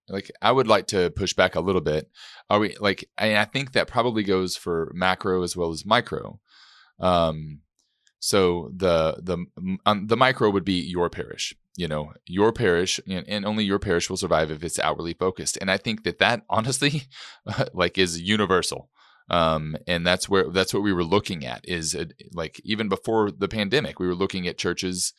like 0.08 0.30
I 0.40 0.52
would 0.52 0.66
like 0.66 0.86
to 0.86 1.10
push 1.10 1.34
back 1.34 1.54
a 1.54 1.60
little 1.60 1.82
bit? 1.82 2.08
Are 2.48 2.60
we 2.60 2.74
like? 2.80 3.06
I, 3.18 3.36
I 3.36 3.44
think 3.44 3.72
that 3.72 3.88
probably 3.88 4.22
goes 4.22 4.56
for 4.56 4.90
macro 4.94 5.42
as 5.42 5.54
well 5.54 5.70
as 5.70 5.84
micro. 5.84 6.40
Um, 6.98 7.60
so 8.20 8.70
the 8.74 9.18
the 9.22 9.44
um, 9.84 10.06
the 10.06 10.16
micro 10.16 10.48
would 10.48 10.64
be 10.64 10.80
your 10.80 11.10
parish. 11.10 11.54
You 11.76 11.88
know, 11.88 12.14
your 12.24 12.54
parish, 12.54 12.98
and, 13.06 13.28
and 13.28 13.44
only 13.44 13.64
your 13.64 13.78
parish 13.78 14.08
will 14.08 14.16
survive 14.16 14.50
if 14.50 14.64
it's 14.64 14.78
outwardly 14.78 15.12
focused. 15.12 15.58
And 15.60 15.70
I 15.70 15.76
think 15.76 16.04
that 16.04 16.18
that 16.20 16.40
honestly, 16.48 17.02
like, 17.74 17.98
is 17.98 18.18
universal. 18.18 18.88
Um, 19.28 19.76
and 19.86 20.06
that's 20.06 20.26
where 20.26 20.48
that's 20.48 20.72
what 20.72 20.82
we 20.82 20.94
were 20.94 21.04
looking 21.04 21.44
at. 21.44 21.68
Is 21.68 21.94
uh, 21.94 22.06
like 22.32 22.62
even 22.64 22.88
before 22.88 23.30
the 23.30 23.48
pandemic, 23.48 24.00
we 24.00 24.06
were 24.06 24.14
looking 24.14 24.48
at 24.48 24.56
churches 24.56 25.12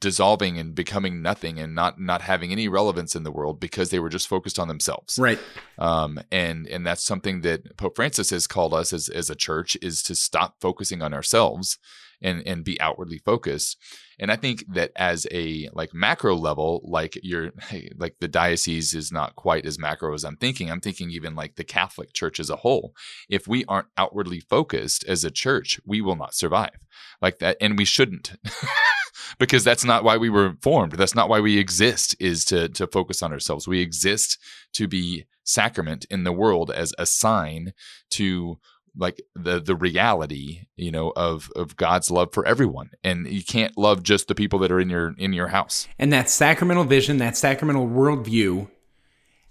dissolving 0.00 0.58
and 0.58 0.74
becoming 0.74 1.22
nothing 1.22 1.58
and 1.58 1.74
not 1.74 2.00
not 2.00 2.22
having 2.22 2.52
any 2.52 2.68
relevance 2.68 3.14
in 3.14 3.22
the 3.22 3.30
world 3.30 3.60
because 3.60 3.90
they 3.90 3.98
were 3.98 4.08
just 4.08 4.28
focused 4.28 4.58
on 4.58 4.68
themselves. 4.68 5.18
Right. 5.18 5.38
Um 5.78 6.20
and 6.32 6.66
and 6.66 6.86
that's 6.86 7.04
something 7.04 7.42
that 7.42 7.76
pope 7.76 7.96
francis 7.96 8.30
has 8.30 8.46
called 8.46 8.74
us 8.74 8.92
as 8.92 9.08
as 9.08 9.30
a 9.30 9.34
church 9.34 9.76
is 9.80 10.02
to 10.04 10.14
stop 10.14 10.56
focusing 10.60 11.02
on 11.02 11.14
ourselves 11.14 11.78
and 12.20 12.42
and 12.46 12.64
be 12.64 12.80
outwardly 12.80 13.18
focused. 13.18 13.76
And 14.18 14.32
i 14.32 14.36
think 14.36 14.64
that 14.74 14.90
as 14.96 15.26
a 15.30 15.68
like 15.72 15.94
macro 15.94 16.34
level 16.34 16.80
like 16.84 17.18
your 17.22 17.52
like 17.96 18.16
the 18.20 18.28
diocese 18.28 18.92
is 18.94 19.12
not 19.12 19.36
quite 19.36 19.66
as 19.66 19.78
macro 19.78 20.14
as 20.14 20.24
i'm 20.24 20.36
thinking. 20.36 20.70
I'm 20.70 20.80
thinking 20.80 21.10
even 21.10 21.34
like 21.34 21.56
the 21.56 21.64
catholic 21.64 22.12
church 22.12 22.40
as 22.40 22.50
a 22.50 22.56
whole. 22.56 22.92
If 23.28 23.46
we 23.46 23.64
aren't 23.66 23.88
outwardly 23.96 24.40
focused 24.40 25.04
as 25.06 25.24
a 25.24 25.30
church 25.30 25.78
we 25.86 26.00
will 26.00 26.16
not 26.16 26.34
survive. 26.34 26.78
Like 27.22 27.38
that 27.38 27.56
and 27.60 27.78
we 27.78 27.84
shouldn't 27.84 28.32
because 29.38 29.64
that's 29.64 29.84
not 29.84 30.04
why 30.04 30.16
we 30.16 30.30
were 30.30 30.54
formed. 30.62 30.92
That's 30.92 31.14
not 31.14 31.28
why 31.28 31.40
we 31.40 31.58
exist 31.58 32.16
is 32.20 32.44
to 32.46 32.68
to 32.70 32.86
focus 32.86 33.22
on 33.22 33.32
ourselves. 33.32 33.68
We 33.68 33.80
exist 33.80 34.38
to 34.74 34.88
be 34.88 35.26
sacrament 35.44 36.06
in 36.10 36.24
the 36.24 36.32
world 36.32 36.70
as 36.70 36.94
a 36.98 37.06
sign 37.06 37.72
to 38.10 38.58
like 38.96 39.22
the 39.34 39.60
the 39.60 39.76
reality 39.76 40.62
you 40.76 40.90
know 40.90 41.12
of 41.14 41.50
of 41.54 41.76
God's 41.76 42.10
love 42.10 42.32
for 42.32 42.46
everyone. 42.46 42.90
And 43.04 43.26
you 43.26 43.44
can't 43.44 43.76
love 43.78 44.02
just 44.02 44.28
the 44.28 44.34
people 44.34 44.58
that 44.60 44.72
are 44.72 44.80
in 44.80 44.90
your 44.90 45.14
in 45.16 45.32
your 45.32 45.48
house. 45.48 45.88
And 45.98 46.12
that 46.12 46.28
sacramental 46.30 46.84
vision 46.84 47.18
that 47.18 47.36
sacramental 47.36 47.88
worldview 47.88 48.68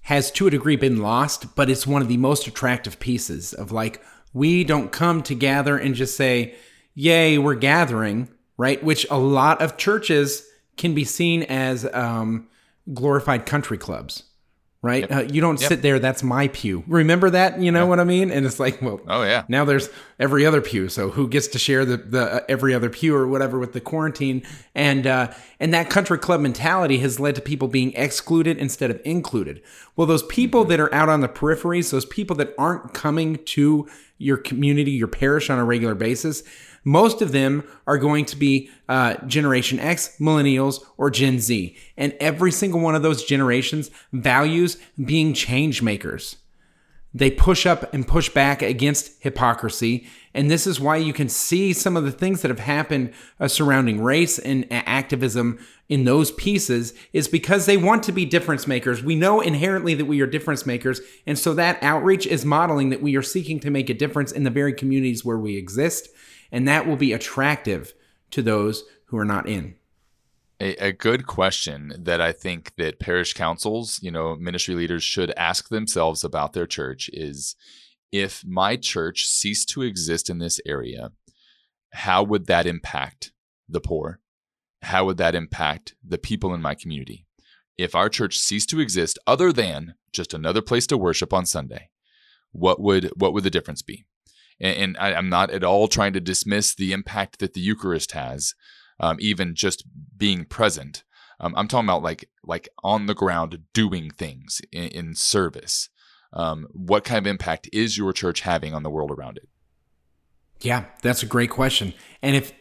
has 0.03 0.31
to 0.31 0.47
a 0.47 0.51
degree 0.51 0.75
been 0.75 1.01
lost 1.01 1.55
but 1.55 1.69
it's 1.69 1.85
one 1.85 2.01
of 2.01 2.07
the 2.07 2.17
most 2.17 2.47
attractive 2.47 2.99
pieces 2.99 3.53
of 3.53 3.71
like 3.71 4.01
we 4.33 4.63
don't 4.63 4.91
come 4.91 5.21
to 5.21 5.35
gather 5.35 5.77
and 5.77 5.95
just 5.95 6.15
say 6.15 6.55
yay 6.93 7.38
we're 7.38 7.55
gathering 7.55 8.27
right 8.59 8.83
which 8.83 9.07
a 9.09 9.17
lot 9.17 9.59
of 9.61 9.77
churches 9.77 10.47
can 10.77 10.93
be 10.93 11.03
seen 11.03 11.41
as 11.43 11.91
um 11.93 12.47
glorified 12.93 13.47
country 13.47 13.77
clubs 13.77 14.23
right? 14.81 15.11
Uh, 15.11 15.19
you 15.21 15.41
don't 15.41 15.59
yep. 15.59 15.67
sit 15.67 15.81
there. 15.81 15.99
That's 15.99 16.23
my 16.23 16.47
pew. 16.49 16.83
Remember 16.87 17.29
that? 17.29 17.59
You 17.59 17.71
know 17.71 17.85
what 17.85 17.99
I 17.99 18.05
mean? 18.05 18.31
And 18.31 18.45
it's 18.45 18.59
like, 18.59 18.81
well, 18.81 19.01
oh 19.07 19.23
yeah. 19.23 19.43
Now 19.47 19.65
there's 19.65 19.89
every 20.19 20.45
other 20.45 20.61
pew. 20.61 20.87
So 20.89 21.09
who 21.09 21.27
gets 21.27 21.47
to 21.47 21.59
share 21.59 21.85
the 21.85 21.97
the 21.97 22.35
uh, 22.35 22.39
every 22.47 22.73
other 22.73 22.89
pew 22.89 23.15
or 23.15 23.27
whatever 23.27 23.59
with 23.59 23.73
the 23.73 23.81
quarantine? 23.81 24.43
And 24.73 25.05
uh, 25.05 25.33
and 25.59 25.73
that 25.73 25.89
country 25.89 26.17
club 26.17 26.39
mentality 26.41 26.99
has 26.99 27.19
led 27.19 27.35
to 27.35 27.41
people 27.41 27.67
being 27.67 27.93
excluded 27.93 28.57
instead 28.57 28.89
of 28.89 29.01
included. 29.03 29.61
Well, 29.95 30.07
those 30.07 30.23
people 30.23 30.63
that 30.65 30.79
are 30.79 30.93
out 30.93 31.09
on 31.09 31.21
the 31.21 31.29
peripheries, 31.29 31.91
those 31.91 32.05
people 32.05 32.35
that 32.37 32.53
aren't 32.57 32.93
coming 32.93 33.43
to 33.45 33.87
your 34.17 34.37
community, 34.37 34.91
your 34.91 35.07
parish 35.07 35.49
on 35.49 35.59
a 35.59 35.65
regular 35.65 35.95
basis, 35.95 36.43
most 36.83 37.21
of 37.21 37.31
them 37.31 37.63
are 37.88 37.98
going 37.98 38.25
to 38.25 38.36
be 38.36 38.69
uh, 38.88 39.15
Generation 39.27 39.79
X, 39.79 40.17
Millennials, 40.19 40.83
or 40.98 41.09
Gen 41.09 41.39
Z. 41.39 41.75
And 41.98 42.15
every 42.19 42.51
single 42.51 42.79
one 42.79 42.95
of 42.95 43.03
those 43.03 43.24
generations 43.24 43.91
values 44.12 44.77
being 45.03 45.33
change 45.33 45.81
makers. 45.81 46.38
They 47.13 47.31
push 47.31 47.65
up 47.65 47.91
and 47.91 48.07
push 48.07 48.29
back 48.29 48.62
against 48.62 49.24
hypocrisy. 49.24 50.07
And 50.36 50.50
this 50.50 50.67
is 50.67 50.79
why 50.79 50.98
you 50.98 51.12
can 51.12 51.27
see 51.27 51.74
some 51.74 51.98
of 51.98 52.03
the 52.03 52.12
things 52.12 52.43
that 52.43 52.50
have 52.50 52.59
happened 52.59 53.13
uh, 53.39 53.48
surrounding 53.48 54.00
race 54.01 54.38
and 54.38 54.67
activism 54.69 55.57
in 55.88 56.05
those 56.05 56.31
pieces 56.33 56.93
is 57.12 57.27
because 57.27 57.65
they 57.65 57.77
want 57.77 58.03
to 58.03 58.12
be 58.12 58.25
difference 58.25 58.67
makers. 58.67 59.03
We 59.03 59.15
know 59.15 59.41
inherently 59.41 59.95
that 59.95 60.05
we 60.05 60.21
are 60.21 60.27
difference 60.27 60.67
makers. 60.67 61.01
And 61.25 61.38
so 61.38 61.55
that 61.55 61.81
outreach 61.81 62.27
is 62.27 62.45
modeling 62.45 62.89
that 62.89 63.01
we 63.01 63.15
are 63.15 63.24
seeking 63.24 63.59
to 63.62 63.71
make 63.71 63.89
a 63.89 63.95
difference 63.95 64.31
in 64.31 64.43
the 64.43 64.51
very 64.51 64.71
communities 64.71 65.25
where 65.25 65.39
we 65.39 65.57
exist 65.57 66.09
and 66.51 66.67
that 66.67 66.87
will 66.87 66.95
be 66.95 67.13
attractive 67.13 67.93
to 68.31 68.41
those 68.41 68.83
who 69.05 69.17
are 69.17 69.25
not 69.25 69.47
in. 69.47 69.75
A, 70.61 70.87
a, 70.87 70.91
good 70.91 71.25
question 71.25 71.93
that 71.97 72.19
I 72.19 72.33
think 72.33 72.75
that 72.75 72.99
parish 72.99 73.33
councils, 73.33 73.99
you 74.03 74.11
know, 74.11 74.35
ministry 74.35 74.75
leaders 74.75 75.03
should 75.03 75.31
ask 75.37 75.69
themselves 75.69 76.23
about 76.23 76.51
their 76.51 76.67
church 76.67 77.09
is 77.13 77.55
if 78.11 78.43
my 78.45 78.75
church 78.75 79.25
ceased 79.25 79.69
to 79.69 79.83
exist 79.83 80.29
in 80.29 80.39
this 80.39 80.59
area, 80.65 81.11
how 81.91 82.23
would 82.23 82.47
that 82.47 82.65
impact 82.65 83.31
the 83.69 83.79
poor? 83.79 84.19
How 84.81 85.05
would 85.05 85.17
that 85.17 85.35
impact 85.35 85.95
the 86.05 86.17
people 86.17 86.53
in 86.53 86.61
my 86.61 86.75
community? 86.75 87.25
If 87.77 87.95
our 87.95 88.09
church 88.09 88.37
ceased 88.37 88.69
to 88.71 88.81
exist 88.81 89.17
other 89.25 89.53
than 89.53 89.95
just 90.11 90.33
another 90.33 90.61
place 90.61 90.87
to 90.87 90.97
worship 90.97 91.33
on 91.33 91.45
Sunday, 91.45 91.89
what 92.51 92.81
would 92.81 93.11
what 93.15 93.33
would 93.33 93.43
the 93.43 93.49
difference 93.49 93.81
be? 93.81 94.05
And, 94.59 94.77
and 94.77 94.97
I, 94.97 95.11
am 95.11 95.29
not 95.29 95.51
at 95.51 95.63
all 95.63 95.87
trying 95.87 96.13
to 96.13 96.19
dismiss 96.19 96.75
the 96.75 96.91
impact 96.91 97.39
that 97.39 97.53
the 97.53 97.61
Eucharist 97.61 98.11
has, 98.11 98.55
um, 98.99 99.17
even 99.19 99.55
just 99.55 99.83
being 100.17 100.45
present. 100.45 101.03
Um, 101.39 101.53
I'm 101.55 101.67
talking 101.67 101.87
about 101.87 102.03
like 102.03 102.29
like 102.43 102.69
on 102.83 103.05
the 103.05 103.13
ground 103.13 103.59
doing 103.73 104.11
things 104.11 104.61
in, 104.71 104.87
in 104.89 105.15
service. 105.15 105.89
Um, 106.33 106.67
what 106.73 107.03
kind 107.03 107.17
of 107.17 107.27
impact 107.27 107.69
is 107.73 107.97
your 107.97 108.13
church 108.13 108.41
having 108.41 108.73
on 108.73 108.83
the 108.83 108.89
world 108.89 109.11
around 109.11 109.37
it? 109.37 109.47
Yeah, 110.61 110.85
that's 111.01 111.23
a 111.23 111.25
great 111.25 111.49
question. 111.49 111.93
And 112.21 112.35
if 112.35 112.53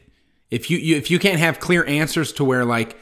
if 0.50 0.70
you, 0.70 0.78
you 0.78 0.96
if 0.96 1.10
you 1.10 1.18
can't 1.18 1.40
have 1.40 1.60
clear 1.60 1.84
answers 1.86 2.32
to 2.34 2.44
where 2.44 2.64
like 2.64 2.96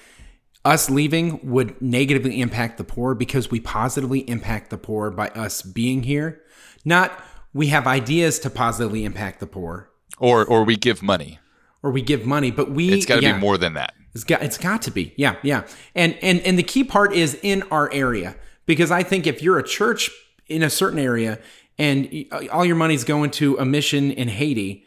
us 0.64 0.90
leaving 0.90 1.38
would 1.48 1.80
negatively 1.80 2.40
impact 2.40 2.78
the 2.78 2.84
poor 2.84 3.14
because 3.14 3.50
we 3.50 3.60
positively 3.60 4.28
impact 4.28 4.70
the 4.70 4.78
poor 4.78 5.10
by 5.10 5.28
us 5.28 5.62
being 5.62 6.02
here, 6.02 6.42
not 6.84 7.12
we 7.56 7.68
have 7.68 7.86
ideas 7.86 8.38
to 8.40 8.50
positively 8.50 9.04
impact 9.04 9.40
the 9.40 9.46
poor, 9.46 9.90
or 10.18 10.44
or 10.44 10.64
we 10.64 10.76
give 10.76 11.02
money, 11.02 11.38
or 11.82 11.90
we 11.90 12.02
give 12.02 12.26
money, 12.26 12.50
but 12.50 12.70
we 12.70 12.92
it's 12.92 13.06
got 13.06 13.16
to 13.16 13.22
yeah, 13.22 13.32
be 13.32 13.40
more 13.40 13.56
than 13.56 13.72
that. 13.74 13.94
It's 14.14 14.24
got 14.24 14.42
it's 14.42 14.58
got 14.58 14.82
to 14.82 14.90
be, 14.90 15.14
yeah, 15.16 15.36
yeah, 15.42 15.66
and 15.94 16.16
and 16.22 16.40
and 16.40 16.58
the 16.58 16.62
key 16.62 16.84
part 16.84 17.14
is 17.14 17.38
in 17.42 17.62
our 17.70 17.90
area. 17.92 18.36
Because 18.66 18.90
I 18.90 19.02
think 19.02 19.26
if 19.26 19.42
you're 19.42 19.58
a 19.58 19.62
church 19.62 20.10
in 20.48 20.62
a 20.62 20.70
certain 20.70 20.98
area 20.98 21.38
and 21.78 22.26
all 22.52 22.64
your 22.64 22.76
money's 22.76 23.04
going 23.04 23.30
to 23.32 23.56
a 23.58 23.64
mission 23.64 24.10
in 24.10 24.28
Haiti, 24.28 24.84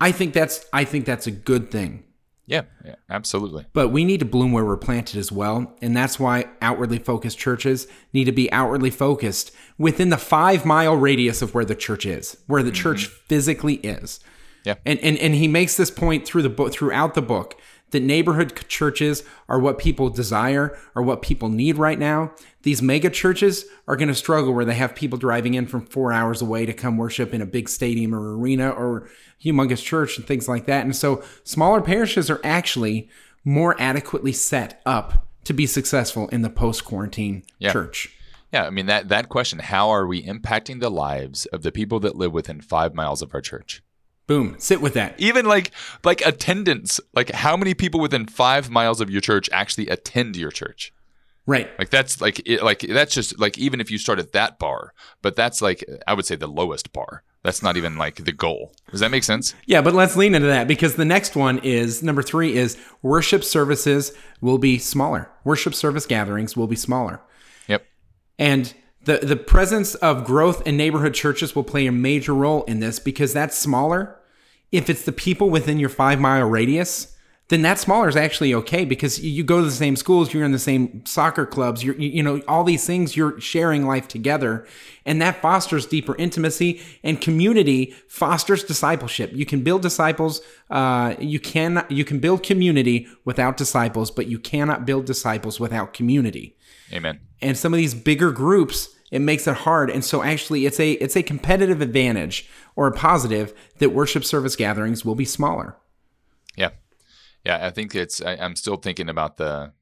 I 0.00 0.12
think 0.12 0.32
that's 0.32 0.64
I 0.72 0.84
think 0.84 1.04
that's 1.04 1.26
a 1.26 1.32
good 1.32 1.70
thing. 1.70 2.04
Yeah, 2.46 2.62
yeah, 2.84 2.94
absolutely. 3.10 3.66
But 3.72 3.88
we 3.88 4.04
need 4.04 4.20
to 4.20 4.26
bloom 4.26 4.52
where 4.52 4.64
we're 4.64 4.76
planted 4.76 5.18
as 5.18 5.32
well. 5.32 5.74
And 5.82 5.96
that's 5.96 6.20
why 6.20 6.46
outwardly 6.62 6.98
focused 6.98 7.38
churches 7.38 7.88
need 8.12 8.24
to 8.24 8.32
be 8.32 8.50
outwardly 8.52 8.90
focused 8.90 9.50
within 9.78 10.10
the 10.10 10.16
five 10.16 10.64
mile 10.64 10.96
radius 10.96 11.42
of 11.42 11.54
where 11.54 11.64
the 11.64 11.74
church 11.74 12.06
is, 12.06 12.36
where 12.46 12.62
the 12.62 12.70
mm-hmm. 12.70 12.82
church 12.82 13.06
physically 13.06 13.74
is. 13.76 14.20
Yeah. 14.64 14.74
And, 14.84 14.98
and 15.00 15.16
and 15.18 15.34
he 15.34 15.46
makes 15.46 15.76
this 15.76 15.90
point 15.90 16.26
through 16.26 16.42
the 16.42 16.48
book 16.48 16.72
throughout 16.72 17.14
the 17.14 17.22
book 17.22 17.60
that 17.90 18.02
neighborhood 18.02 18.66
churches 18.68 19.22
are 19.48 19.60
what 19.60 19.78
people 19.78 20.10
desire 20.10 20.76
or 20.94 21.02
what 21.02 21.22
people 21.22 21.48
need 21.48 21.78
right 21.78 21.98
now. 21.98 22.32
These 22.62 22.82
mega 22.82 23.10
churches 23.10 23.64
are 23.86 23.96
going 23.96 24.08
to 24.08 24.14
struggle 24.14 24.52
where 24.52 24.64
they 24.64 24.74
have 24.74 24.94
people 24.94 25.18
driving 25.18 25.54
in 25.54 25.66
from 25.66 25.86
four 25.86 26.12
hours 26.12 26.42
away 26.42 26.66
to 26.66 26.72
come 26.72 26.96
worship 26.96 27.32
in 27.32 27.40
a 27.40 27.46
big 27.46 27.68
stadium 27.68 28.14
or 28.14 28.36
arena 28.36 28.70
or 28.70 29.08
humongous 29.42 29.82
church 29.82 30.18
and 30.18 30.26
things 30.26 30.48
like 30.48 30.66
that. 30.66 30.84
And 30.84 30.96
so 30.96 31.22
smaller 31.44 31.80
parishes 31.80 32.28
are 32.28 32.40
actually 32.42 33.08
more 33.44 33.80
adequately 33.80 34.32
set 34.32 34.82
up 34.84 35.28
to 35.44 35.52
be 35.52 35.66
successful 35.66 36.28
in 36.28 36.42
the 36.42 36.50
post 36.50 36.84
quarantine 36.84 37.44
yeah. 37.60 37.72
church. 37.72 38.12
Yeah, 38.52 38.64
I 38.64 38.70
mean 38.70 38.86
that 38.86 39.08
that 39.08 39.28
question, 39.28 39.58
how 39.60 39.90
are 39.90 40.06
we 40.06 40.22
impacting 40.22 40.80
the 40.80 40.90
lives 40.90 41.46
of 41.46 41.62
the 41.62 41.72
people 41.72 42.00
that 42.00 42.16
live 42.16 42.32
within 42.32 42.60
5 42.60 42.94
miles 42.94 43.22
of 43.22 43.32
our 43.34 43.40
church? 43.40 43.82
Boom, 44.26 44.56
sit 44.58 44.80
with 44.80 44.94
that. 44.94 45.14
Even 45.18 45.46
like 45.46 45.70
like 46.04 46.20
attendance, 46.26 47.00
like 47.14 47.30
how 47.30 47.56
many 47.56 47.74
people 47.74 48.00
within 48.00 48.26
5 48.26 48.70
miles 48.70 49.00
of 49.00 49.10
your 49.10 49.20
church 49.20 49.48
actually 49.52 49.88
attend 49.88 50.36
your 50.36 50.50
church? 50.50 50.92
Right. 51.46 51.70
Like 51.78 51.90
that's 51.90 52.20
like 52.20 52.42
it, 52.44 52.62
like 52.62 52.80
that's 52.80 53.14
just 53.14 53.38
like 53.38 53.56
even 53.56 53.80
if 53.80 53.90
you 53.90 53.98
start 53.98 54.18
at 54.18 54.32
that 54.32 54.58
bar, 54.58 54.92
but 55.22 55.36
that's 55.36 55.62
like 55.62 55.84
I 56.06 56.14
would 56.14 56.26
say 56.26 56.34
the 56.34 56.48
lowest 56.48 56.92
bar. 56.92 57.22
That's 57.44 57.62
not 57.62 57.76
even 57.76 57.96
like 57.96 58.24
the 58.24 58.32
goal. 58.32 58.72
Does 58.90 58.98
that 58.98 59.12
make 59.12 59.22
sense? 59.22 59.54
Yeah, 59.66 59.80
but 59.80 59.94
let's 59.94 60.16
lean 60.16 60.34
into 60.34 60.48
that 60.48 60.66
because 60.66 60.96
the 60.96 61.04
next 61.04 61.36
one 61.36 61.60
is 61.60 62.02
number 62.02 62.22
3 62.22 62.56
is 62.56 62.76
worship 63.02 63.44
services 63.44 64.12
will 64.40 64.58
be 64.58 64.78
smaller. 64.78 65.30
Worship 65.44 65.72
service 65.72 66.06
gatherings 66.06 66.56
will 66.56 66.66
be 66.66 66.74
smaller. 66.74 67.20
Yep. 67.68 67.86
And 68.40 68.74
the 69.06 69.18
the 69.18 69.36
presence 69.36 69.94
of 69.96 70.24
growth 70.24 70.66
in 70.66 70.76
neighborhood 70.76 71.14
churches 71.14 71.56
will 71.56 71.64
play 71.64 71.86
a 71.86 71.92
major 71.92 72.34
role 72.34 72.62
in 72.64 72.80
this 72.80 72.98
because 72.98 73.32
that's 73.32 73.56
smaller. 73.56 74.20
If 74.70 74.90
it's 74.90 75.02
the 75.02 75.12
people 75.12 75.48
within 75.48 75.78
your 75.78 75.88
5 75.88 76.20
mile 76.20 76.46
radius, 76.46 77.16
then 77.48 77.62
that 77.62 77.78
smaller 77.78 78.08
is 78.08 78.16
actually 78.16 78.52
okay 78.52 78.84
because 78.84 79.20
you 79.20 79.44
go 79.44 79.60
to 79.60 79.64
the 79.64 79.70
same 79.70 79.94
schools, 79.94 80.34
you're 80.34 80.44
in 80.44 80.50
the 80.50 80.58
same 80.58 81.06
soccer 81.06 81.46
clubs, 81.46 81.84
you're, 81.84 81.94
you 81.94 82.20
know, 82.20 82.42
all 82.48 82.64
these 82.64 82.84
things, 82.84 83.16
you're 83.16 83.40
sharing 83.40 83.86
life 83.86 84.08
together. 84.08 84.66
And 85.04 85.22
that 85.22 85.40
fosters 85.40 85.86
deeper 85.86 86.16
intimacy 86.16 86.82
and 87.04 87.20
community 87.20 87.94
fosters 88.08 88.64
discipleship. 88.64 89.30
You 89.32 89.46
can 89.46 89.62
build 89.62 89.82
disciples, 89.82 90.40
uh, 90.70 91.14
you 91.20 91.38
can, 91.38 91.86
you 91.88 92.04
can 92.04 92.18
build 92.18 92.42
community 92.42 93.06
without 93.24 93.56
disciples, 93.56 94.10
but 94.10 94.26
you 94.26 94.40
cannot 94.40 94.84
build 94.84 95.06
disciples 95.06 95.60
without 95.60 95.94
community. 95.94 96.56
Amen. 96.92 97.20
And 97.40 97.56
some 97.56 97.72
of 97.72 97.78
these 97.78 97.94
bigger 97.94 98.32
groups, 98.32 98.95
it 99.10 99.20
makes 99.20 99.46
it 99.46 99.54
hard. 99.54 99.90
And 99.90 100.04
so 100.04 100.22
actually 100.22 100.66
it's 100.66 100.80
a, 100.80 100.92
it's 100.92 101.16
a 101.16 101.22
competitive 101.22 101.80
advantage 101.80 102.48
or 102.74 102.86
a 102.86 102.92
positive 102.92 103.54
that 103.78 103.90
worship 103.90 104.24
service 104.24 104.56
gatherings 104.56 105.04
will 105.04 105.14
be 105.14 105.24
smaller. 105.24 105.76
Yeah. 106.56 106.70
Yeah, 107.44 107.64
I 107.64 107.70
think 107.70 107.94
it's. 107.94 108.20
I, 108.20 108.32
am 108.32 108.56
still 108.56 108.76
thinking 108.76 109.08
about 109.08 109.36
the 109.36 109.72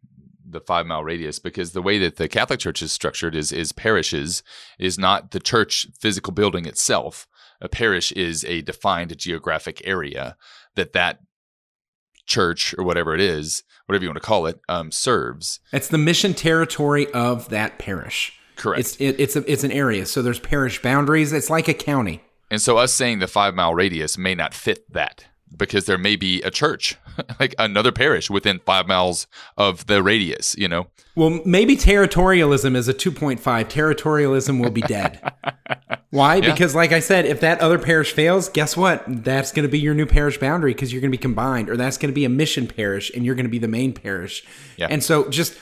the 0.47 0.61
five 0.61 0.85
mile 0.85 1.02
radius 1.02 1.38
because 1.38 1.73
the 1.73 1.81
way 1.81 1.99
that 1.99 2.16
the 2.16 2.28
Catholic 2.28 2.61
Church 2.61 2.83
is 2.83 2.93
structured 2.93 3.35
is 3.35 3.52
is 3.52 3.73
parishes 3.73 4.43
is 4.78 4.99
not 4.99 5.31
the 5.31 5.40
church 5.40 5.87
physical 5.99 6.33
building 6.33 6.66
itself. 6.66 7.26
A 7.62 7.69
parish 7.69 8.12
is 8.12 8.45
a 8.45 8.61
defined 8.61 9.16
geographic 9.16 9.81
area 9.87 10.37
that 10.75 10.93
that 10.93 11.21
church 12.26 12.75
or 12.76 12.85
whatever 12.85 13.14
it 13.14 13.21
is, 13.21 13.62
whatever 13.87 14.04
you 14.04 14.11
want 14.11 14.21
to 14.21 14.26
call 14.26 14.45
it, 14.45 14.61
um, 14.69 14.90
serves. 14.90 15.61
It's 15.73 15.88
the 15.88 15.97
mission 15.97 16.35
territory 16.35 17.11
of 17.12 17.49
that 17.49 17.78
parish. 17.78 18.38
Correct. 18.57 18.81
It's 18.81 18.97
it, 18.97 19.21
it's 19.21 19.37
a, 19.37 19.51
it's 19.51 19.65
an 19.65 19.73
area. 19.73 20.07
So 20.07 20.23
there's 20.23 20.41
parish 20.41 20.81
boundaries. 20.83 21.33
It's 21.33 21.51
like 21.51 21.69
a 21.69 21.75
county. 21.75 22.23
And 22.51 22.61
so 22.61 22.79
us 22.79 22.93
saying 22.93 23.19
the 23.19 23.27
five 23.27 23.55
mile 23.55 23.75
radius 23.75 24.17
may 24.17 24.35
not 24.35 24.55
fit 24.55 24.93
that 24.93 25.27
because 25.57 25.87
there 25.87 25.99
may 25.99 26.17
be 26.17 26.43
a 26.43 26.51
church, 26.51 26.97
like 27.41 27.55
another 27.59 27.93
parish 27.93 28.31
within 28.31 28.59
five 28.61 28.87
miles 28.87 29.27
of 29.57 29.87
the 29.87 30.03
radius, 30.03 30.55
you 30.57 30.69
know? 30.69 30.89
Well, 31.17 31.41
maybe 31.45 31.77
territorialism 31.77 32.75
is 32.75 32.89
a 32.89 32.95
2.5. 32.95 33.39
Territorialism 33.41 34.61
will 34.61 34.71
be 34.71 34.81
dead. 34.83 35.21
Why? 36.11 36.37
Yeah. 36.37 36.53
Because, 36.53 36.75
like 36.75 36.93
I 36.93 36.99
said, 37.01 37.25
if 37.25 37.41
that 37.41 37.61
other 37.61 37.79
parish 37.79 38.13
fails, 38.13 38.49
guess 38.49 38.77
what? 38.77 39.05
That's 39.07 39.53
going 39.53 39.65
to 39.65 39.71
be 39.71 39.79
your 39.79 39.95
new 39.95 40.07
parish 40.07 40.39
boundary 40.39 40.73
because 40.73 40.93
you're 40.93 41.01
going 41.01 41.11
to 41.11 41.17
be 41.17 41.23
combined, 41.23 41.69
or 41.69 41.77
that's 41.77 41.99
going 41.99 42.11
to 42.11 42.15
be 42.15 42.25
a 42.25 42.29
mission 42.29 42.67
parish 42.67 43.13
and 43.15 43.25
you're 43.25 43.35
going 43.35 43.47
to 43.47 43.51
be 43.51 43.59
the 43.59 43.69
main 43.69 43.93
parish. 43.93 44.45
Yeah. 44.77 44.89
And 44.91 45.03
so 45.03 45.29
just 45.29 45.55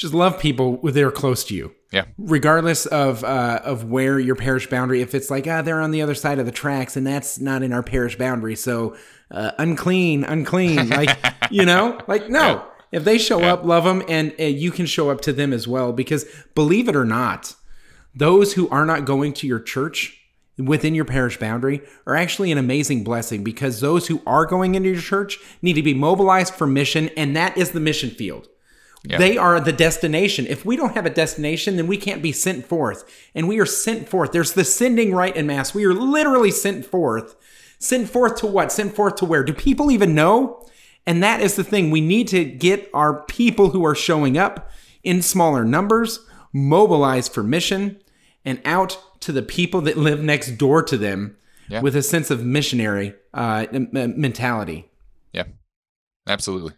just 0.00 0.14
love 0.14 0.38
people 0.38 0.78
that 0.78 1.02
are 1.02 1.10
close 1.10 1.44
to 1.44 1.54
you. 1.54 1.72
Yeah. 1.92 2.04
Regardless 2.16 2.86
of 2.86 3.22
uh, 3.22 3.60
of 3.64 3.84
where 3.84 4.18
your 4.18 4.34
parish 4.36 4.66
boundary, 4.68 5.02
if 5.02 5.14
it's 5.14 5.30
like 5.30 5.46
ah 5.46 5.60
they're 5.62 5.80
on 5.80 5.90
the 5.90 6.00
other 6.02 6.14
side 6.14 6.38
of 6.38 6.46
the 6.46 6.52
tracks 6.52 6.96
and 6.96 7.06
that's 7.06 7.38
not 7.38 7.62
in 7.62 7.72
our 7.72 7.82
parish 7.82 8.16
boundary, 8.16 8.56
so 8.56 8.96
uh, 9.30 9.52
unclean, 9.58 10.24
unclean, 10.24 10.88
like 11.00 11.10
you 11.50 11.64
know, 11.66 12.00
like 12.08 12.30
no, 12.30 12.64
If 12.92 13.04
they 13.04 13.18
show 13.18 13.40
Yeah. 13.40 13.52
up, 13.54 13.64
love 13.64 13.84
them, 13.84 14.02
and 14.08 14.32
uh, 14.40 14.44
you 14.44 14.70
can 14.70 14.86
show 14.86 15.10
up 15.10 15.20
to 15.22 15.32
them 15.32 15.52
as 15.52 15.68
well. 15.68 15.92
Because 15.92 16.24
believe 16.54 16.88
it 16.88 16.96
or 16.96 17.04
not, 17.04 17.54
those 18.14 18.54
who 18.54 18.68
are 18.70 18.86
not 18.86 19.04
going 19.04 19.32
to 19.34 19.46
your 19.46 19.60
church 19.60 20.16
within 20.58 20.94
your 20.94 21.04
parish 21.04 21.38
boundary 21.38 21.80
are 22.06 22.16
actually 22.16 22.50
an 22.52 22.58
amazing 22.58 23.02
blessing 23.04 23.42
because 23.44 23.80
those 23.80 24.06
who 24.08 24.20
are 24.26 24.44
going 24.46 24.74
into 24.74 24.88
your 24.90 25.00
church 25.00 25.38
need 25.62 25.74
to 25.74 25.82
be 25.82 25.94
mobilized 25.94 26.54
for 26.54 26.66
mission, 26.66 27.08
and 27.16 27.36
that 27.36 27.56
is 27.58 27.70
the 27.72 27.80
mission 27.80 28.10
field. 28.10 28.48
They 29.04 29.38
are 29.38 29.60
the 29.60 29.72
destination. 29.72 30.46
If 30.46 30.64
we 30.66 30.76
don't 30.76 30.94
have 30.94 31.06
a 31.06 31.10
destination, 31.10 31.76
then 31.76 31.86
we 31.86 31.96
can't 31.96 32.22
be 32.22 32.32
sent 32.32 32.66
forth. 32.66 33.04
And 33.34 33.48
we 33.48 33.58
are 33.58 33.66
sent 33.66 34.08
forth. 34.08 34.32
There's 34.32 34.52
the 34.52 34.64
sending 34.64 35.14
right 35.14 35.34
in 35.34 35.46
Mass. 35.46 35.74
We 35.74 35.84
are 35.86 35.94
literally 35.94 36.50
sent 36.50 36.84
forth. 36.84 37.34
Sent 37.78 38.10
forth 38.10 38.36
to 38.40 38.46
what? 38.46 38.70
Sent 38.70 38.94
forth 38.94 39.16
to 39.16 39.24
where? 39.24 39.42
Do 39.42 39.54
people 39.54 39.90
even 39.90 40.14
know? 40.14 40.66
And 41.06 41.22
that 41.22 41.40
is 41.40 41.56
the 41.56 41.64
thing. 41.64 41.90
We 41.90 42.02
need 42.02 42.28
to 42.28 42.44
get 42.44 42.90
our 42.92 43.22
people 43.24 43.70
who 43.70 43.86
are 43.86 43.94
showing 43.94 44.36
up 44.36 44.70
in 45.02 45.22
smaller 45.22 45.64
numbers, 45.64 46.20
mobilized 46.52 47.32
for 47.32 47.42
mission, 47.42 48.02
and 48.44 48.60
out 48.66 48.98
to 49.20 49.32
the 49.32 49.42
people 49.42 49.80
that 49.82 49.96
live 49.96 50.22
next 50.22 50.52
door 50.58 50.82
to 50.82 50.98
them 50.98 51.36
Yeah. 51.68 51.80
with 51.80 51.96
a 51.96 52.02
sense 52.02 52.30
of 52.30 52.44
missionary 52.44 53.14
uh, 53.32 53.66
mentality. 53.72 54.90
Yeah, 55.32 55.44
absolutely. 56.28 56.74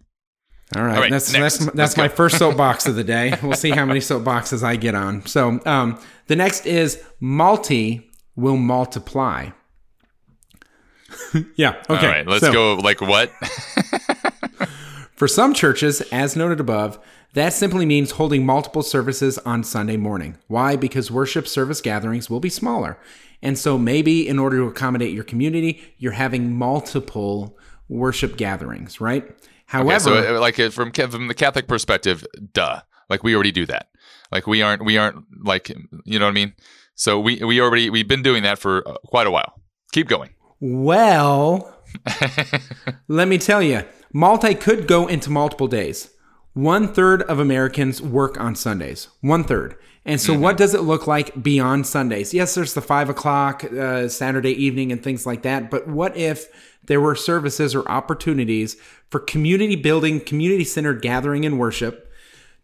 All 0.75 0.83
right, 0.83 0.95
All 0.95 1.01
right, 1.03 1.11
that's 1.11 1.33
next. 1.33 1.59
that's 1.59 1.73
that's 1.75 1.97
my 1.97 2.09
first 2.09 2.39
soapbox 2.39 2.87
of 2.87 2.95
the 2.97 3.05
day. 3.17 3.35
We'll 3.43 3.55
see 3.55 3.71
how 3.71 3.85
many 3.85 4.01
soapboxes 4.01 4.63
I 4.63 4.77
get 4.77 4.95
on. 4.95 5.27
So, 5.27 5.61
um, 5.67 6.01
the 6.29 6.37
next 6.37 6.67
is 6.67 7.03
multi 7.21 8.11
will 8.37 8.57
multiply. 8.57 9.51
yeah. 11.57 11.83
Okay. 11.91 12.07
All 12.07 12.13
right, 12.13 12.27
let's 12.27 12.45
so- 12.45 12.53
go. 12.53 12.75
Like 12.77 13.01
what? 13.01 13.31
For 15.17 15.29
some 15.29 15.55
churches, 15.55 16.01
as 16.11 16.35
noted 16.35 16.59
above, 16.59 16.99
that 17.35 17.53
simply 17.53 17.87
means 17.87 18.13
holding 18.13 18.45
multiple 18.45 18.83
services 18.83 19.39
on 19.39 19.63
Sunday 19.63 19.97
morning. 19.97 20.37
Why? 20.49 20.75
Because 20.75 21.11
worship 21.11 21.47
service 21.47 21.81
gatherings 21.81 22.29
will 22.29 22.41
be 22.41 22.49
smaller. 22.51 22.99
And 23.41 23.57
so 23.59 23.79
maybe 23.79 24.27
in 24.29 24.39
order 24.39 24.57
to 24.59 24.65
accommodate 24.65 25.13
your 25.15 25.25
community, 25.25 25.81
you're 25.99 26.13
having 26.13 26.55
multiple 26.57 27.57
worship 27.89 28.37
gatherings, 28.37 29.01
right? 29.01 29.31
However, 29.73 29.91
Yeah, 29.91 29.99
so, 29.99 30.37
uh, 30.37 30.41
like 30.41 30.61
uh, 30.61 30.69
from 30.69 30.93
from 30.93 31.29
the 31.29 31.35
Catholic 31.35 31.67
perspective, 31.67 32.27
duh. 32.53 32.83
Like 33.09 33.25
we 33.25 33.35
already 33.35 33.53
do 33.53 33.65
that. 33.67 33.89
Like 34.31 34.47
we 34.47 34.61
aren't 34.61 34.85
we 34.85 34.99
aren't 34.99 35.25
like 35.43 35.71
you 36.05 36.19
know 36.19 36.27
what 36.27 36.33
I 36.33 36.35
mean. 36.35 36.53
So 36.95 37.19
we 37.19 37.43
we 37.43 37.59
already 37.59 37.89
we've 37.89 38.07
been 38.07 38.23
doing 38.23 38.43
that 38.43 38.59
for 38.59 38.87
uh, 38.87 38.99
quite 39.07 39.27
a 39.27 39.31
while. 39.31 39.55
Keep 39.93 40.09
going. 40.09 40.35
Well, 40.61 41.75
let 43.09 43.29
me 43.29 43.39
tell 43.39 43.63
you, 43.63 43.85
multi 44.13 44.55
could 44.55 44.87
go 44.87 45.07
into 45.07 45.31
multiple 45.31 45.69
days. 45.69 46.11
One 46.53 46.93
third 46.93 47.23
of 47.23 47.39
Americans 47.39 48.03
work 48.03 48.39
on 48.39 48.55
Sundays. 48.55 49.09
One 49.23 49.43
third. 49.43 49.77
And 50.05 50.21
so, 50.21 50.37
what 50.37 50.57
does 50.57 50.75
it 50.75 50.83
look 50.83 51.07
like 51.07 51.43
beyond 51.43 51.87
Sundays? 51.87 52.35
Yes, 52.35 52.55
there's 52.55 52.75
the 52.75 52.83
five 52.83 53.09
o'clock 53.09 53.65
uh, 53.65 54.09
Saturday 54.09 54.53
evening 54.53 54.93
and 54.93 55.03
things 55.03 55.25
like 55.25 55.43
that. 55.43 55.71
But 55.71 55.87
what 55.87 56.17
if 56.17 56.47
there 56.85 57.01
were 57.01 57.15
services 57.15 57.75
or 57.75 57.89
opportunities 57.91 58.77
for 59.11 59.21
community 59.21 59.77
building, 59.77 60.21
community 60.21 60.65
centered 60.65 61.03
gathering 61.03 61.45
and 61.45 61.59
worship? 61.59 62.09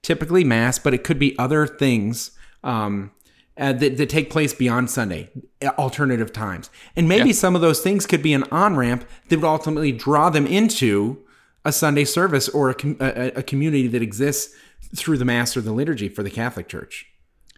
typically 0.02 0.44
mass, 0.44 0.78
but 0.78 0.94
it 0.94 1.04
could 1.04 1.18
be 1.18 1.38
other 1.38 1.66
things 1.66 2.32
um, 2.64 3.10
uh, 3.56 3.72
that, 3.72 3.96
that 3.96 4.08
take 4.08 4.30
place 4.30 4.54
beyond 4.54 4.90
Sunday, 4.90 5.30
uh, 5.62 5.70
alternative 5.78 6.32
times. 6.32 6.70
And 6.96 7.08
maybe 7.08 7.32
some 7.32 7.54
of 7.54 7.60
those 7.60 7.80
things 7.80 8.06
could 8.06 8.22
be 8.22 8.32
an 8.32 8.44
on 8.44 8.76
ramp 8.76 9.08
that 9.28 9.36
would 9.36 9.46
ultimately 9.46 9.92
draw 9.92 10.30
them 10.30 10.46
into 10.46 11.24
a 11.64 11.72
Sunday 11.72 12.04
service 12.04 12.48
or 12.48 12.70
a, 12.70 12.74
com- 12.74 12.96
a, 13.00 13.32
a 13.32 13.42
community 13.42 13.88
that 13.88 14.02
exists 14.02 14.54
through 14.94 15.18
the 15.18 15.24
Mass 15.24 15.56
or 15.56 15.60
the 15.60 15.72
liturgy 15.72 16.08
for 16.08 16.22
the 16.22 16.30
Catholic 16.30 16.68
Church. 16.68 17.06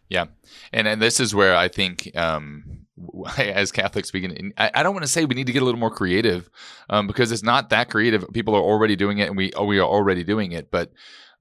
Yeah, 0.09 0.27
and 0.73 0.89
and 0.89 1.01
this 1.01 1.21
is 1.21 1.37
where 1.37 1.55
I 1.55 1.69
think, 1.69 2.11
um, 2.17 2.80
as 3.39 3.73
Catholics, 3.73 4.13
we 4.13 4.21
can. 4.21 4.53
I, 4.57 4.83
don't 4.83 4.95
want 4.95 5.05
to 5.05 5.11
say 5.11 5.25
we 5.25 5.35
need 5.35 5.47
to 5.47 5.53
get 5.53 5.63
a 5.63 5.65
little 5.65 5.81
more 5.81 5.91
creative, 5.91 6.51
um, 6.89 7.07
because 7.07 7.33
it's 7.33 7.43
not 7.43 7.71
that 7.71 7.91
creative. 7.91 8.25
People 8.33 8.55
are 8.55 8.63
already 8.63 8.97
doing 8.97 9.19
it, 9.19 9.29
and 9.29 9.37
we 9.37 9.53
we 9.65 9.79
are 9.79 9.89
already 9.89 10.25
doing 10.25 10.53
it. 10.53 10.71
But 10.71 10.93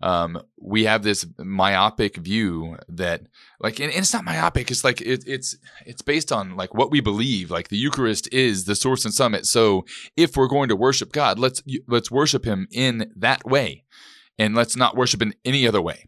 um, 0.01 0.41
we 0.57 0.85
have 0.85 1.03
this 1.03 1.25
myopic 1.37 2.17
view 2.17 2.77
that, 2.87 3.23
like, 3.59 3.79
and, 3.79 3.91
and 3.91 3.99
it's 3.99 4.13
not 4.13 4.23
myopic. 4.23 4.71
It's 4.71 4.83
like 4.83 5.01
it, 5.01 5.23
it's 5.27 5.57
it's 5.85 6.01
based 6.01 6.31
on 6.31 6.55
like 6.55 6.73
what 6.73 6.91
we 6.91 7.01
believe. 7.01 7.51
Like 7.51 7.69
the 7.69 7.77
Eucharist 7.77 8.31
is 8.33 8.65
the 8.65 8.75
source 8.75 9.05
and 9.05 9.13
summit. 9.13 9.45
So 9.45 9.85
if 10.15 10.37
we're 10.37 10.47
going 10.47 10.69
to 10.69 10.75
worship 10.75 11.11
God, 11.11 11.39
let's 11.39 11.61
let's 11.87 12.11
worship 12.11 12.45
Him 12.45 12.67
in 12.71 13.11
that 13.15 13.45
way, 13.45 13.83
and 14.37 14.55
let's 14.55 14.75
not 14.75 14.95
worship 14.95 15.21
in 15.21 15.33
any 15.43 15.67
other 15.67 15.81
way 15.81 16.05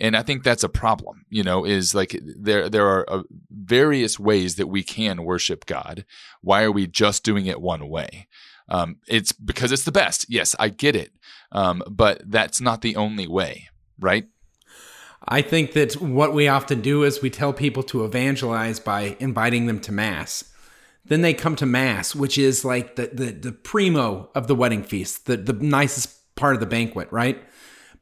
and 0.00 0.16
I 0.16 0.22
think 0.22 0.42
that's 0.42 0.64
a 0.64 0.68
problem. 0.68 1.24
You 1.28 1.42
know, 1.42 1.64
is 1.64 1.94
like 1.94 2.18
there 2.22 2.68
there 2.68 2.86
are 2.86 3.08
uh, 3.08 3.22
various 3.50 4.18
ways 4.18 4.56
that 4.56 4.68
we 4.68 4.82
can 4.82 5.24
worship 5.24 5.66
God. 5.66 6.04
Why 6.40 6.62
are 6.62 6.72
we 6.72 6.86
just 6.86 7.24
doing 7.24 7.46
it 7.46 7.60
one 7.60 7.88
way? 7.88 8.28
Um, 8.68 8.96
it's 9.06 9.32
because 9.32 9.72
it's 9.72 9.84
the 9.84 9.92
best. 9.92 10.26
Yes, 10.28 10.54
I 10.58 10.68
get 10.68 10.94
it, 10.94 11.12
um, 11.52 11.82
but 11.88 12.22
that's 12.26 12.60
not 12.60 12.82
the 12.82 12.96
only 12.96 13.26
way, 13.26 13.68
right? 13.98 14.26
I 15.26 15.42
think 15.42 15.72
that 15.72 15.94
what 15.94 16.32
we 16.32 16.48
often 16.48 16.80
do 16.80 17.02
is 17.02 17.20
we 17.20 17.30
tell 17.30 17.52
people 17.52 17.82
to 17.84 18.04
evangelize 18.04 18.80
by 18.80 19.16
inviting 19.18 19.66
them 19.66 19.80
to 19.80 19.92
Mass. 19.92 20.44
Then 21.04 21.22
they 21.22 21.34
come 21.34 21.56
to 21.56 21.66
Mass, 21.66 22.14
which 22.14 22.38
is 22.38 22.64
like 22.64 22.96
the, 22.96 23.10
the, 23.12 23.32
the 23.32 23.52
primo 23.52 24.30
of 24.34 24.46
the 24.46 24.54
wedding 24.54 24.82
feast, 24.82 25.26
the, 25.26 25.36
the 25.36 25.52
nicest 25.52 26.34
part 26.36 26.54
of 26.54 26.60
the 26.60 26.66
banquet, 26.66 27.08
right? 27.10 27.42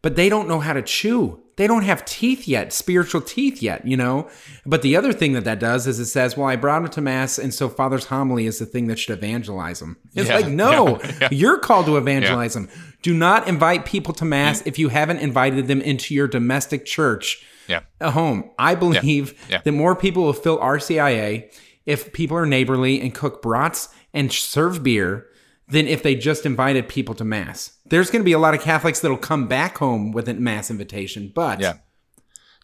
But 0.02 0.16
they 0.16 0.28
don't 0.28 0.48
know 0.48 0.60
how 0.60 0.72
to 0.72 0.82
chew. 0.82 1.42
They 1.56 1.66
don't 1.66 1.84
have 1.84 2.04
teeth 2.04 2.46
yet, 2.46 2.72
spiritual 2.72 3.22
teeth 3.22 3.62
yet, 3.62 3.86
you 3.86 3.96
know? 3.96 4.28
But 4.66 4.82
the 4.82 4.94
other 4.94 5.14
thing 5.14 5.32
that 5.32 5.44
that 5.44 5.58
does 5.58 5.86
is 5.86 5.98
it 5.98 6.04
says, 6.04 6.36
well, 6.36 6.46
I 6.46 6.56
brought 6.56 6.82
them 6.82 6.90
to 6.92 7.00
Mass, 7.00 7.38
and 7.38 7.52
so 7.52 7.70
Father's 7.70 8.04
homily 8.04 8.46
is 8.46 8.58
the 8.58 8.66
thing 8.66 8.88
that 8.88 8.98
should 8.98 9.16
evangelize 9.16 9.80
them. 9.80 9.96
It's 10.14 10.28
Yeah, 10.28 10.36
like, 10.36 10.48
no, 10.48 11.00
yeah, 11.02 11.12
yeah. 11.22 11.28
you're 11.30 11.58
called 11.58 11.86
to 11.86 11.96
evangelize 11.96 12.52
them. 12.52 12.68
Do 13.00 13.14
not 13.14 13.48
invite 13.48 13.86
people 13.86 14.12
to 14.14 14.26
Mass 14.26 14.62
mm. 14.62 14.66
if 14.66 14.78
you 14.78 14.90
haven't 14.90 15.20
invited 15.20 15.66
them 15.66 15.80
into 15.80 16.14
your 16.14 16.28
domestic 16.28 16.84
church 16.84 17.42
Yeah, 17.68 17.80
a 18.02 18.10
home. 18.10 18.50
I 18.58 18.74
believe 18.74 19.48
that 19.48 19.72
more 19.72 19.96
people 19.96 20.24
will 20.24 20.34
fill 20.34 20.58
RCIA 20.58 21.50
if 21.86 22.12
people 22.12 22.36
are 22.36 22.46
neighborly 22.46 23.00
and 23.00 23.14
cook 23.14 23.40
brats 23.40 23.88
and 24.12 24.30
serve 24.30 24.82
beer 24.82 25.26
than 25.68 25.86
if 25.86 26.02
they 26.02 26.14
just 26.14 26.44
invited 26.44 26.88
people 26.88 27.14
to 27.14 27.24
mass. 27.24 27.75
There's 27.88 28.10
going 28.10 28.20
to 28.22 28.24
be 28.24 28.32
a 28.32 28.38
lot 28.38 28.54
of 28.54 28.60
Catholics 28.60 29.00
that'll 29.00 29.16
come 29.16 29.46
back 29.46 29.78
home 29.78 30.12
with 30.12 30.28
a 30.28 30.34
mass 30.34 30.70
invitation, 30.70 31.30
but 31.34 31.60
Yeah. 31.60 31.74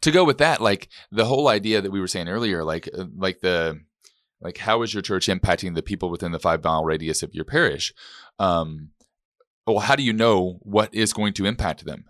to 0.01 0.11
go 0.11 0.25
with 0.25 0.39
that, 0.39 0.61
like 0.61 0.89
the 1.11 1.25
whole 1.27 1.49
idea 1.49 1.81
that 1.81 1.91
we 1.93 2.01
were 2.01 2.09
saying 2.09 2.29
earlier, 2.29 2.65
like 2.65 2.89
uh, 2.97 3.05
like 3.17 3.41
the 3.41 3.81
like 4.41 4.59
how 4.59 4.83
is 4.83 4.93
your 4.93 5.03
church 5.03 5.27
impacting 5.29 5.75
the 5.75 5.83
people 5.83 6.11
within 6.11 6.33
the 6.33 6.41
five 6.41 6.63
mile 6.65 6.85
radius 6.85 7.23
of 7.23 7.35
your 7.35 7.45
parish? 7.45 7.95
Um, 8.39 8.91
well, 9.67 9.79
how 9.79 9.95
do 9.95 10.03
you 10.03 10.13
know 10.13 10.59
what 10.63 10.93
is 10.93 11.13
going 11.13 11.33
to 11.35 11.47
impact 11.47 11.85
them? 11.85 12.07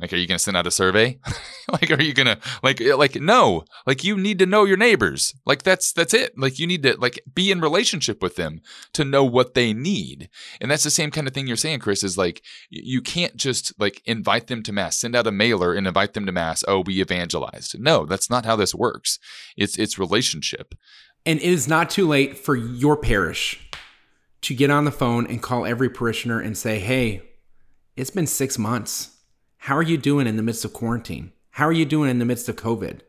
Like, 0.00 0.12
are 0.12 0.16
you 0.16 0.26
going 0.26 0.38
to 0.38 0.42
send 0.42 0.56
out 0.56 0.66
a 0.66 0.72
survey? 0.72 1.20
like, 1.72 1.90
are 1.90 2.02
you 2.02 2.12
going 2.12 2.26
to 2.26 2.38
like 2.64 2.80
eh, 2.80 2.94
like 2.94 3.14
no? 3.14 3.64
Like, 3.86 4.02
you 4.02 4.16
need 4.16 4.40
to 4.40 4.46
know 4.46 4.64
your 4.64 4.76
neighbors. 4.76 5.34
Like, 5.46 5.62
that's 5.62 5.92
that's 5.92 6.12
it. 6.12 6.36
Like, 6.36 6.58
you 6.58 6.66
need 6.66 6.82
to 6.82 6.96
like 6.98 7.20
be 7.32 7.52
in 7.52 7.60
relationship 7.60 8.20
with 8.20 8.34
them 8.34 8.60
to 8.92 9.04
know 9.04 9.24
what 9.24 9.54
they 9.54 9.72
need. 9.72 10.28
And 10.60 10.68
that's 10.70 10.82
the 10.82 10.90
same 10.90 11.12
kind 11.12 11.28
of 11.28 11.32
thing 11.32 11.46
you're 11.46 11.56
saying, 11.56 11.78
Chris. 11.78 12.02
Is 12.02 12.18
like 12.18 12.42
you 12.70 13.00
can't 13.00 13.36
just 13.36 13.72
like 13.78 14.02
invite 14.04 14.48
them 14.48 14.62
to 14.64 14.72
mass, 14.72 14.98
send 14.98 15.14
out 15.14 15.28
a 15.28 15.32
mailer 15.32 15.72
and 15.72 15.86
invite 15.86 16.14
them 16.14 16.26
to 16.26 16.32
mass. 16.32 16.64
Oh, 16.66 16.80
we 16.80 17.00
evangelized. 17.00 17.78
No, 17.78 18.04
that's 18.04 18.28
not 18.28 18.44
how 18.44 18.56
this 18.56 18.74
works. 18.74 19.18
It's 19.56 19.78
it's 19.78 19.98
relationship. 19.98 20.74
and 21.24 21.38
it 21.38 21.44
is 21.44 21.68
not 21.68 21.88
too 21.88 22.06
late 22.08 22.36
for 22.36 22.56
your 22.56 22.96
parish 22.96 23.60
to 24.42 24.54
get 24.54 24.70
on 24.70 24.84
the 24.84 24.90
phone 24.90 25.26
and 25.26 25.40
call 25.40 25.64
every 25.64 25.88
parishioner 25.88 26.40
and 26.40 26.58
say, 26.58 26.78
"Hey, 26.80 27.22
it's 27.96 28.10
been 28.10 28.26
6 28.26 28.58
months. 28.58 29.13
How 29.64 29.78
are 29.78 29.82
you 29.82 29.96
doing 29.96 30.26
in 30.26 30.36
the 30.36 30.42
midst 30.42 30.66
of 30.66 30.74
quarantine? 30.74 31.32
How 31.52 31.66
are 31.66 31.72
you 31.72 31.86
doing 31.86 32.10
in 32.10 32.18
the 32.18 32.26
midst 32.26 32.50
of 32.50 32.56
COVID? 32.56 33.00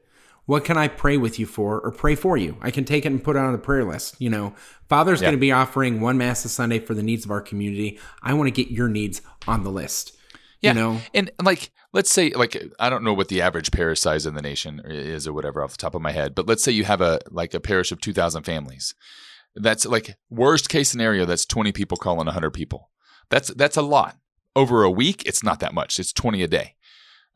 What 0.46 0.63
can 0.63 0.78
I 0.78 0.88
pray 0.88 1.18
with 1.18 1.38
you 1.38 1.46
for 1.46 1.82
or 1.82 1.91
pray 1.91 2.15
for 2.15 2.38
you? 2.38 2.56
I 2.62 2.72
can 2.72 2.86
take 2.86 3.06
it 3.06 3.12
and 3.12 3.22
put 3.22 3.36
it 3.36 3.39
on 3.39 3.52
the 3.52 3.58
prayer 3.58 3.84
list. 3.84 4.15
You 4.20 4.30
know, 4.30 4.56
Father's 4.88 5.20
Yeah. 5.20 5.26
going 5.26 5.36
to 5.36 5.41
be 5.41 5.52
offering 5.52 6.00
one 6.00 6.18
Mass 6.18 6.46
a 6.46 6.50
Sunday 6.50 6.80
for 6.80 6.94
the 6.94 7.04
needs 7.04 7.26
of 7.26 7.32
our 7.32 7.41
community. 7.41 8.00
I 8.24 8.34
want 8.36 8.48
to 8.48 8.52
get 8.52 8.72
your 8.72 8.88
needs 8.88 9.22
on 9.46 9.65
the 9.65 9.70
list. 9.70 10.15
Yeah. 10.62 10.70
You 10.72 10.80
know, 10.80 11.02
And 11.13 11.30
like, 11.44 11.72
let's 11.91 12.10
say, 12.10 12.30
like, 12.30 12.56
I 12.80 12.89
don't 12.89 13.04
know 13.04 13.13
what 13.13 13.28
the 13.28 13.41
average 13.41 13.74
parish 13.74 14.00
size 14.00 14.26
in 14.26 14.34
the 14.34 14.41
nation 14.41 14.82
is 14.86 15.28
or 15.28 15.34
whatever 15.34 15.62
off 15.62 15.72
the 15.72 15.78
top 15.78 15.94
of 15.94 16.02
my 16.02 16.13
head, 16.13 16.36
but 16.36 16.48
let's 16.48 16.63
say 16.63 16.72
you 16.72 16.86
have 16.86 17.02
a 17.02 17.20
like 17.32 17.54
a 17.54 17.60
parish 17.60 17.91
of 17.91 18.00
two 18.00 18.13
thousand 18.13 18.44
families. 18.44 18.96
That's 19.56 19.86
like 19.86 20.15
worst 20.30 20.70
case 20.70 20.89
scenario. 20.89 21.26
That's 21.26 21.46
twenty 21.46 21.74
people 21.74 21.98
calling 21.98 22.28
hundred 22.28 22.52
people. 22.52 22.91
That's 23.30 23.50
that's 23.50 23.76
a 23.76 23.82
lot 23.82 24.15
over 24.56 24.84
a 24.84 24.91
week. 24.91 25.24
It's 25.26 25.44
not 25.44 25.60
that 25.62 25.74
much. 25.74 26.00
It's 26.00 26.13
twenty 26.13 26.44
a 26.44 26.48
day. 26.48 26.72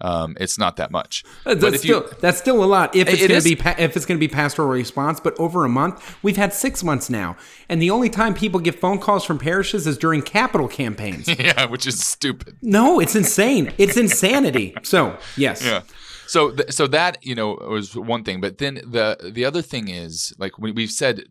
um, 0.01 0.37
it's 0.39 0.57
not 0.57 0.77
that 0.77 0.91
much. 0.91 1.25
That's 1.43 1.59
But 1.59 1.73
if 1.73 1.83
you- 1.83 1.95
still 2.05 2.17
that's 2.21 2.37
still 2.37 2.63
a 2.63 2.65
lot 2.65 2.95
if 2.95 3.09
it's 3.09 3.21
It 3.21 3.27
going 3.27 3.41
to 3.41 3.49
be 3.49 3.55
pa- 3.57 3.75
if 3.77 3.97
it's 3.97 4.05
going 4.05 4.17
to 4.17 4.25
be 4.27 4.29
pastoral 4.33 4.69
response. 4.69 5.19
But 5.19 5.37
over 5.37 5.65
a 5.65 5.69
month, 5.69 6.15
we've 6.23 6.37
had 6.37 6.53
six 6.53 6.83
months 6.85 7.09
now, 7.09 7.35
and 7.67 7.81
the 7.81 7.89
only 7.91 8.09
time 8.09 8.33
people 8.33 8.61
get 8.61 8.79
phone 8.79 8.99
calls 8.99 9.25
from 9.25 9.37
parishes 9.39 9.85
is 9.85 9.97
during 9.97 10.21
capital 10.21 10.69
campaigns. 10.69 11.27
yeah, 11.39 11.65
which 11.65 11.85
is 11.85 11.99
stupid. 11.99 12.55
no, 12.61 13.01
it's 13.01 13.13
insane. 13.15 13.73
It's 13.77 13.97
insanity. 13.97 14.73
So 14.83 15.17
yes, 15.35 15.61
Yeah. 15.65 15.81
So, 16.27 16.51
th- 16.51 16.71
so 16.71 16.85
that 16.87 17.17
you 17.25 17.35
know 17.35 17.55
was 17.55 17.95
one 17.95 18.23
thing, 18.23 18.39
but 18.39 18.59
then 18.59 18.75
the 18.75 19.31
the 19.33 19.43
other 19.43 19.61
thing 19.63 19.89
is 19.89 20.31
like 20.37 20.57
we, 20.59 20.71
we've 20.71 20.91
said 20.91 21.23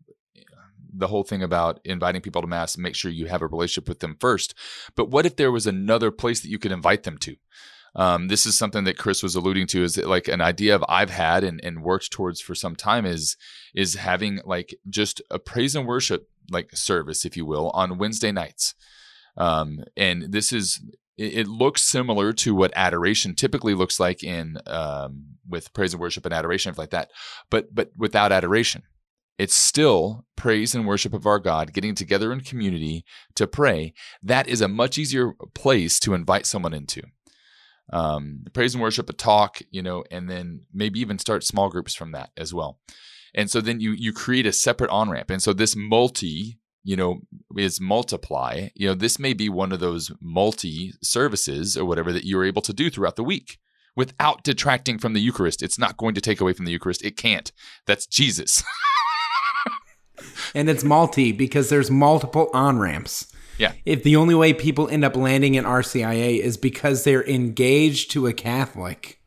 the 0.93 1.09
whole 1.09 1.25
thing 1.25 1.43
about 1.43 1.81
inviting 1.85 2.21
people 2.21 2.43
to 2.43 2.49
mass. 2.49 2.79
Make 2.79 2.95
sure 2.95 3.11
you 3.11 3.27
have 3.27 3.43
a 3.43 3.47
relationship 3.47 3.89
with 3.89 4.01
them 4.01 4.17
first. 4.21 4.55
But 4.95 5.11
what 5.11 5.27
if 5.27 5.37
there 5.37 5.53
was 5.53 5.67
another 5.67 6.11
place 6.11 6.41
that 6.41 6.49
you 6.49 6.59
could 6.59 6.73
invite 6.73 7.03
them 7.03 7.19
to? 7.19 7.37
Um, 7.95 8.29
this 8.29 8.47
is 8.47 8.57
something 8.57 8.85
that 8.85 8.99
Chris 8.99 9.23
was 9.23 9.35
alluding 9.35 9.67
to. 9.69 9.83
Is 9.83 9.97
like 9.99 10.29
an 10.29 10.41
idea 10.41 10.75
of 10.75 10.85
I've 10.89 11.11
had 11.11 11.43
and, 11.45 11.61
and 11.65 11.83
worked 11.83 12.11
towards 12.11 12.41
for 12.41 12.55
some 12.55 12.77
time 12.77 13.07
is 13.07 13.37
is 13.75 13.95
having 13.95 14.41
like 14.45 14.75
just 14.89 15.21
a 15.31 15.39
praise 15.39 15.75
and 15.75 15.87
worship 15.87 16.29
like 16.51 16.77
service, 16.77 17.25
if 17.25 17.37
you 17.37 17.45
will, 17.45 17.71
on 17.71 17.99
Wednesday 17.99 18.33
nights. 18.33 18.75
Um, 19.37 19.85
and 19.97 20.33
this 20.33 20.53
is 20.53 20.81
it, 21.17 21.39
it 21.39 21.49
looks 21.49 21.83
similar 21.83 22.33
to 22.35 22.55
what 22.55 22.73
adoration 22.77 23.35
typically 23.35 23.75
looks 23.75 23.99
like 23.99 24.23
in 24.23 24.59
um, 24.67 25.25
with 25.49 25.73
praise 25.73 25.93
and 25.93 26.01
worship 26.01 26.25
and 26.25 26.35
adoration 26.35 26.75
like 26.77 26.91
that, 26.91 27.11
but 27.51 27.75
but 27.75 27.91
without 27.97 28.33
adoration. 28.33 28.83
It's 29.39 29.55
still 29.55 30.27
praise 30.37 30.75
and 30.75 30.87
worship 30.87 31.15
of 31.15 31.27
our 31.27 31.39
God, 31.39 31.73
getting 31.73 31.95
together 31.95 32.33
in 32.33 32.41
community 32.41 33.05
to 33.37 33.47
pray. 33.47 33.95
That 34.23 34.49
is 34.49 34.61
a 34.61 34.69
much 34.69 34.99
easier 34.99 35.33
place 35.55 36.01
to 36.01 36.15
invite 36.15 36.45
someone 36.45 36.75
into. 36.75 37.03
Um, 37.93 38.45
praise 38.53 38.75
and 38.75 38.83
worship, 38.83 39.09
a 39.09 39.13
talk, 39.13 39.61
you 39.71 39.81
know, 39.81 40.05
and 40.11 40.29
then 40.29 40.63
maybe 40.75 41.01
even 41.01 41.19
start 41.19 41.45
small 41.45 41.71
groups 41.71 41.95
from 41.95 42.13
that 42.13 42.31
as 42.37 42.53
well. 42.53 42.81
And 43.35 43.51
so 43.51 43.61
then 43.61 43.81
you 43.81 43.93
you 43.93 44.13
create 44.13 44.47
a 44.47 44.53
separate 44.53 44.91
on 44.91 45.11
ramp. 45.11 45.31
And 45.31 45.43
so 45.43 45.53
this 45.53 45.77
multi, 45.77 46.59
you 46.83 46.97
know, 46.97 47.21
is 47.57 47.81
multiply. 47.81 48.69
You 48.75 48.89
know, 48.89 48.95
this 48.95 49.19
may 49.19 49.33
be 49.33 49.49
one 49.49 49.73
of 49.73 49.81
those 49.81 50.11
multi 50.21 50.93
services 51.03 51.77
or 51.77 51.85
whatever 51.85 52.13
that 52.13 52.25
you're 52.27 52.45
able 52.45 52.63
to 52.63 52.73
do 52.73 52.91
throughout 52.91 53.17
the 53.17 53.25
week 53.25 53.59
without 53.95 54.45
detracting 54.45 54.99
from 54.99 55.13
the 55.13 55.21
Eucharist. 55.21 55.63
It's 55.63 55.79
not 55.79 55.97
going 55.97 56.15
to 56.15 56.21
take 56.21 56.41
away 56.41 56.53
from 56.53 56.65
the 56.65 56.73
Eucharist. 56.73 57.05
It 57.05 57.17
can't. 57.17 57.53
That's 57.87 58.07
Jesus. 58.07 58.63
and 60.55 60.69
it's 60.69 60.85
multi 60.85 61.33
because 61.33 61.69
there's 61.69 61.91
multiple 61.91 62.51
on 62.53 62.79
ramps. 62.79 63.27
yeah. 63.59 63.73
If 63.85 64.03
the 64.03 64.17
only 64.17 64.35
way 64.35 64.53
people 64.53 64.89
end 64.89 65.05
up 65.05 65.17
landing 65.17 65.55
in 65.55 65.65
RCIA 65.65 66.39
is 66.41 66.57
because 66.57 67.05
they're 67.05 67.27
engaged 67.27 68.11
to 68.13 68.27
a 68.27 68.33
Catholic, 68.33 69.21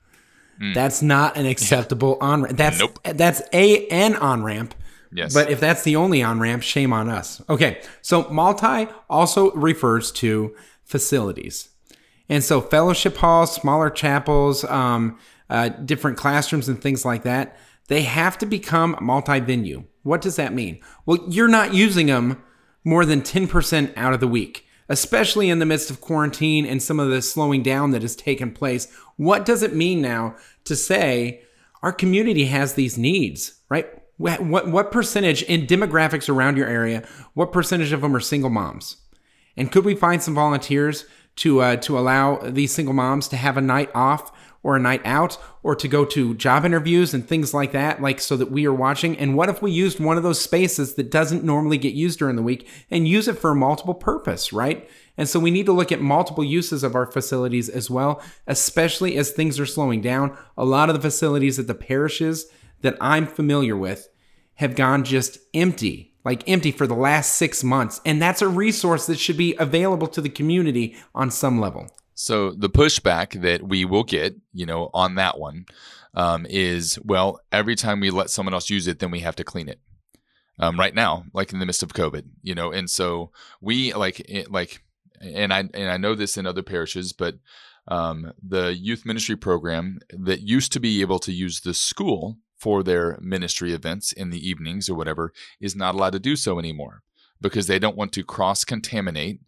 that's 0.76 1.02
not 1.02 1.38
an 1.38 1.48
acceptable 1.48 2.18
on 2.22 2.44
ramp. 2.44 2.56
That's 2.58 2.80
Nope. 2.80 3.00
that's 3.04 3.42
a 3.52 3.88
an 3.88 4.16
on 4.16 4.44
ramp. 4.44 4.76
Yes. 5.12 5.34
But 5.34 5.50
if 5.50 5.60
that's 5.60 5.84
the 5.84 5.96
only 5.96 6.22
on 6.24 6.40
ramp, 6.40 6.62
shame 6.64 6.94
on 6.94 7.10
us. 7.10 7.42
Okay, 7.50 7.82
so 8.02 8.30
multi 8.30 8.88
also 9.10 9.52
refers 9.54 10.12
to 10.14 10.56
facilities. 10.86 11.70
And 12.30 12.44
so 12.44 12.62
fellowship 12.62 13.18
halls, 13.18 13.54
smaller 13.54 13.90
chapels, 13.90 14.64
um, 14.66 15.18
uh, 15.50 15.70
different 15.70 16.18
classrooms, 16.18 16.70
and 16.70 16.80
things 16.82 17.04
like 17.04 17.24
that, 17.24 17.58
they 17.88 18.04
have 18.04 18.38
to 18.38 18.46
become 18.46 18.96
multi 19.02 19.40
venue. 19.42 19.84
What 20.04 20.22
does 20.22 20.36
that 20.36 20.54
mean? 20.54 20.80
Well, 21.06 21.20
you're 21.28 21.48
not 21.48 21.74
using 21.74 22.08
them 22.08 22.42
more 22.84 23.06
than 23.06 23.22
10% 23.22 23.94
out 23.96 24.14
of 24.14 24.20
the 24.20 24.28
week, 24.28 24.66
especially 24.90 25.50
in 25.50 25.60
the 25.60 25.66
midst 25.66 25.90
of 25.90 26.02
quarantine 26.02 26.66
and 26.66 26.82
some 26.82 27.00
of 27.00 27.10
the 27.10 27.22
slowing 27.22 27.64
down 27.64 27.92
that 27.92 28.02
has 28.02 28.16
taken 28.16 28.52
place. 28.52 28.92
What 29.18 29.46
does 29.46 29.64
it 29.64 29.76
mean 29.76 30.02
now 30.02 30.36
to 30.66 30.76
say 30.76 31.44
our 31.84 31.92
community 31.92 32.46
has 32.46 32.74
these 32.74 32.98
needs, 32.98 33.60
right? 33.70 33.88
What, 34.18 34.68
what, 34.68 34.92
percentage 34.92 35.42
in 35.44 35.66
demographics 35.66 36.30
around 36.30 36.56
your 36.56 36.68
area, 36.68 37.08
what 37.34 37.52
percentage 37.52 37.92
of 37.92 38.02
them 38.02 38.16
are 38.16 38.20
single 38.20 38.52
moms? 38.52 38.98
And 39.58 39.72
could 39.72 39.84
we 39.84 39.96
find 39.96 40.22
some 40.22 40.36
volunteers 40.36 41.06
to 41.38 41.62
uh, 41.62 41.76
to 41.78 41.98
allow 41.98 42.38
these 42.38 42.72
single 42.72 42.94
moms 42.94 43.28
to 43.30 43.38
have 43.38 43.58
a 43.58 43.62
night 43.62 43.90
off 43.96 44.32
or 44.64 44.76
a 44.76 44.80
night 44.80 45.02
out 45.06 45.38
or 45.64 45.76
to 45.76 45.88
go 45.88 46.06
to 46.06 46.36
job 46.36 46.66
interviews 46.66 47.14
and 47.14 47.28
things 47.28 47.54
like 47.54 47.72
that, 47.72 48.02
like 48.02 48.20
so 48.20 48.38
that 48.38 48.52
we 48.52 48.66
are 48.66 48.74
watching? 48.74 49.18
And 49.18 49.36
what 49.36 49.50
if 49.50 49.62
we 49.62 49.72
used 49.72 50.00
one 50.00 50.18
of 50.18 50.24
those 50.24 50.40
spaces 50.40 50.96
that 50.96 51.10
doesn't 51.10 51.44
normally 51.44 51.78
get 51.78 51.94
used 51.94 52.20
during 52.20 52.36
the 52.36 52.44
week 52.44 52.68
and 52.90 53.08
use 53.08 53.28
it 53.28 53.40
for 53.40 53.52
a 53.52 53.56
multiple 53.56 53.96
purpose, 53.96 54.54
right? 54.54 54.88
And 55.18 55.28
so 55.28 55.40
we 55.40 55.52
need 55.52 55.66
to 55.66 55.72
look 55.72 55.92
at 55.92 56.02
multiple 56.02 56.44
uses 56.44 56.84
of 56.84 56.96
our 56.96 57.06
facilities 57.06 57.70
as 57.70 57.90
well, 57.90 58.22
especially 58.48 59.18
as 59.18 59.32
things 59.32 59.60
are 59.60 59.66
slowing 59.66 60.02
down. 60.02 60.38
A 60.58 60.66
lot 60.66 60.90
of 60.90 60.96
the 60.96 61.02
facilities 61.02 61.60
at 61.60 61.68
the 61.68 61.76
parishes 61.76 62.48
that 62.82 62.98
I'm 63.02 63.28
familiar 63.28 63.76
with 63.76 64.10
have 64.56 64.76
gone 64.76 65.04
just 65.04 65.40
empty, 65.54 66.11
like 66.24 66.48
empty 66.48 66.72
for 66.72 66.88
the 66.88 66.96
last 66.96 67.36
six 67.36 67.64
months. 67.64 68.00
And 68.06 68.22
that's 68.22 68.42
a 68.42 68.48
resource 68.48 69.06
that 69.08 69.20
should 69.20 69.38
be 69.38 69.56
available 69.58 70.08
to 70.10 70.22
the 70.22 70.30
community 70.30 70.96
on 71.16 71.32
some 71.32 71.60
level. 71.60 71.88
So 72.14 72.52
the 72.52 72.70
pushback 72.70 73.42
that 73.42 73.64
we 73.64 73.86
will 73.86 74.04
get, 74.04 74.36
you 74.54 74.66
know, 74.66 74.90
on 74.94 75.16
that 75.16 75.40
one 75.40 75.66
um, 76.14 76.46
is, 76.50 77.00
well, 77.04 77.40
every 77.52 77.76
time 77.76 78.00
we 78.00 78.12
let 78.12 78.30
someone 78.30 78.54
else 78.54 78.70
use 78.70 78.88
it, 78.88 79.00
then 79.00 79.12
we 79.12 79.22
have 79.22 79.36
to 79.38 79.44
clean 79.44 79.70
it. 79.70 79.80
Um, 80.60 80.80
right 80.80 80.94
now, 80.94 81.24
like 81.34 81.52
in 81.52 81.60
the 81.60 81.66
midst 81.66 81.82
of 81.82 81.94
COVID, 81.94 82.24
you 82.44 82.54
know, 82.54 82.72
and 82.72 82.88
so 82.90 83.32
we 83.62 83.94
like 83.94 84.20
it, 84.20 84.52
like, 84.52 84.84
and 85.20 85.52
I 85.52 85.60
and 85.74 85.90
I 85.90 85.98
know 85.98 86.14
this 86.14 86.38
in 86.38 86.46
other 86.46 86.62
parishes, 86.62 87.14
but 87.14 87.36
um, 87.88 88.34
the 88.48 88.76
youth 88.76 89.06
ministry 89.06 89.36
program 89.36 90.00
that 90.12 90.42
used 90.42 90.72
to 90.74 90.80
be 90.80 91.02
able 91.02 91.20
to 91.20 91.32
use 91.32 91.62
the 91.62 91.74
school 91.74 92.38
for 92.62 92.84
their 92.84 93.18
ministry 93.22 93.74
events 93.74 94.12
in 94.12 94.30
the 94.30 94.48
evenings 94.48 94.88
or 94.88 94.94
whatever 94.94 95.34
is 95.60 95.76
not 95.76 95.96
allowed 95.96 96.14
to 96.14 96.20
do 96.20 96.36
so 96.36 96.60
anymore 96.60 97.02
because 97.42 97.66
they 97.66 97.80
don't 97.80 97.98
want 97.98 98.12
to 98.14 98.24
cross 98.24 98.64
contaminate 98.64 99.42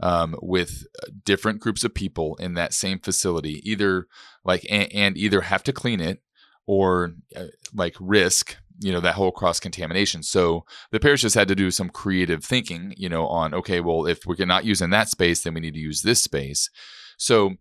um, 0.00 0.36
with 0.42 0.84
different 1.24 1.60
groups 1.60 1.84
of 1.84 1.94
people 1.94 2.34
in 2.36 2.54
that 2.54 2.74
same 2.74 2.98
facility, 2.98 3.62
either 3.70 4.08
like 4.44 4.66
and, 4.68 4.92
and 4.92 5.16
either 5.16 5.42
have 5.42 5.62
to 5.62 5.72
clean 5.72 6.00
it 6.00 6.22
or 6.66 7.14
uh, 7.36 7.44
like 7.72 7.94
risk 8.00 8.56
you 8.80 8.92
know 8.92 9.00
that 9.00 9.14
whole 9.14 9.32
cross 9.32 9.60
contamination. 9.60 10.22
So 10.22 10.64
the 10.90 11.00
parish 11.00 11.22
has 11.22 11.34
had 11.34 11.48
to 11.48 11.54
do 11.54 11.70
some 11.70 11.88
creative 11.88 12.44
thinking, 12.44 12.94
you 12.96 13.08
know, 13.08 13.26
on 13.26 13.54
okay, 13.54 13.80
well, 13.80 14.06
if 14.06 14.26
we're 14.26 14.44
not 14.44 14.64
using 14.64 14.90
that 14.90 15.08
space, 15.08 15.42
then 15.42 15.54
we 15.54 15.60
need 15.60 15.74
to 15.74 15.80
use 15.80 16.02
this 16.02 16.22
space. 16.22 16.68
So 17.16 17.54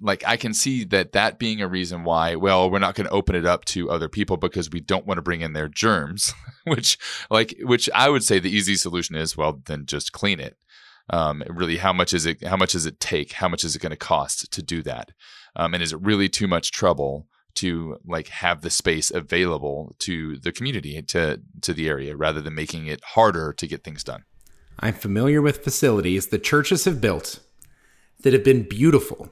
like 0.00 0.22
I 0.26 0.36
can 0.36 0.54
see 0.54 0.84
that 0.84 1.12
that 1.12 1.38
being 1.38 1.60
a 1.60 1.68
reason 1.68 2.04
why 2.04 2.36
well 2.36 2.70
we're 2.70 2.78
not 2.78 2.94
going 2.94 3.06
to 3.06 3.12
open 3.12 3.34
it 3.34 3.46
up 3.46 3.64
to 3.66 3.90
other 3.90 4.08
people 4.08 4.36
because 4.36 4.70
we 4.70 4.80
don't 4.80 5.06
want 5.06 5.18
to 5.18 5.22
bring 5.22 5.40
in 5.40 5.52
their 5.52 5.68
germs 5.68 6.34
which 6.66 6.98
like 7.30 7.54
which 7.60 7.88
I 7.94 8.08
would 8.08 8.24
say 8.24 8.38
the 8.38 8.54
easy 8.54 8.76
solution 8.76 9.16
is 9.16 9.36
well 9.36 9.60
then 9.64 9.86
just 9.86 10.12
clean 10.12 10.40
it. 10.40 10.56
Um, 11.10 11.42
really 11.48 11.78
how 11.78 11.92
much 11.92 12.14
is 12.14 12.26
it 12.26 12.44
how 12.44 12.56
much 12.56 12.72
does 12.72 12.86
it 12.86 13.00
take? 13.00 13.32
How 13.32 13.48
much 13.48 13.64
is 13.64 13.74
it 13.74 13.82
going 13.82 13.90
to 13.90 13.96
cost 13.96 14.52
to 14.52 14.62
do 14.62 14.82
that? 14.82 15.10
Um, 15.56 15.74
and 15.74 15.82
is 15.82 15.92
it 15.92 16.00
really 16.00 16.28
too 16.28 16.46
much 16.46 16.70
trouble 16.70 17.26
to 17.54 17.98
like 18.06 18.28
have 18.28 18.62
the 18.62 18.70
space 18.70 19.10
available 19.10 19.94
to 19.98 20.38
the 20.38 20.52
community 20.52 21.02
to 21.02 21.40
to 21.60 21.74
the 21.74 21.88
area 21.88 22.16
rather 22.16 22.40
than 22.40 22.54
making 22.54 22.86
it 22.86 23.02
harder 23.04 23.52
to 23.54 23.66
get 23.66 23.84
things 23.84 24.04
done? 24.04 24.24
I'm 24.78 24.94
familiar 24.94 25.42
with 25.42 25.64
facilities 25.64 26.28
the 26.28 26.38
churches 26.38 26.84
have 26.84 27.00
built 27.00 27.40
that 28.22 28.32
have 28.32 28.44
been 28.44 28.68
beautiful. 28.68 29.28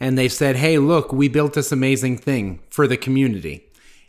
And 0.00 0.16
they've 0.16 0.32
said, 0.32 0.56
hey, 0.56 0.78
look, 0.78 1.12
we 1.12 1.28
built 1.28 1.52
this 1.52 1.70
amazing 1.70 2.16
thing 2.18 2.60
for 2.70 2.88
the 2.88 2.96
community. 2.96 3.66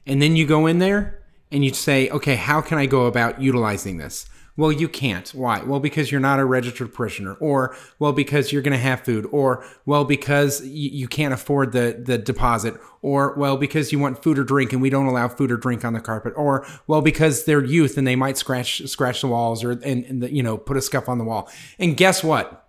And 0.07 0.21
then 0.21 0.35
you 0.35 0.47
go 0.47 0.65
in 0.65 0.79
there 0.79 1.21
and 1.51 1.65
you 1.65 1.73
say, 1.73 2.09
okay, 2.09 2.35
how 2.35 2.61
can 2.61 2.77
I 2.77 2.85
go 2.85 3.05
about 3.05 3.41
utilizing 3.41 3.97
this? 3.97 4.25
Well, 4.57 4.71
you 4.71 4.89
can't. 4.89 5.29
Why? 5.29 5.63
Well, 5.63 5.79
because 5.79 6.11
you're 6.11 6.21
not 6.21 6.39
a 6.39 6.45
registered 6.45 6.93
parishioner, 6.93 7.35
or 7.35 7.75
well, 7.99 8.11
because 8.11 8.51
you're 8.51 8.61
going 8.61 8.73
to 8.73 8.77
have 8.77 9.01
food, 9.01 9.25
or 9.31 9.63
well, 9.85 10.03
because 10.03 10.63
you, 10.65 10.89
you 10.89 11.07
can't 11.07 11.33
afford 11.33 11.71
the 11.71 11.99
the 12.05 12.17
deposit, 12.17 12.75
or 13.01 13.33
well, 13.35 13.55
because 13.55 13.93
you 13.93 13.99
want 13.99 14.21
food 14.21 14.37
or 14.37 14.43
drink 14.43 14.73
and 14.73 14.81
we 14.81 14.89
don't 14.89 15.05
allow 15.05 15.29
food 15.29 15.51
or 15.51 15.57
drink 15.57 15.85
on 15.85 15.93
the 15.93 16.01
carpet, 16.01 16.33
or 16.35 16.65
well, 16.85 17.01
because 17.01 17.45
they're 17.45 17.63
youth 17.63 17.97
and 17.97 18.05
they 18.05 18.17
might 18.17 18.37
scratch 18.37 18.85
scratch 18.87 19.21
the 19.21 19.27
walls 19.27 19.63
or 19.63 19.71
and, 19.71 20.03
and 20.05 20.21
the, 20.21 20.33
you 20.33 20.43
know 20.43 20.57
put 20.57 20.75
a 20.75 20.81
scuff 20.81 21.07
on 21.07 21.17
the 21.17 21.23
wall. 21.23 21.49
And 21.79 21.95
guess 21.95 22.21
what? 22.21 22.67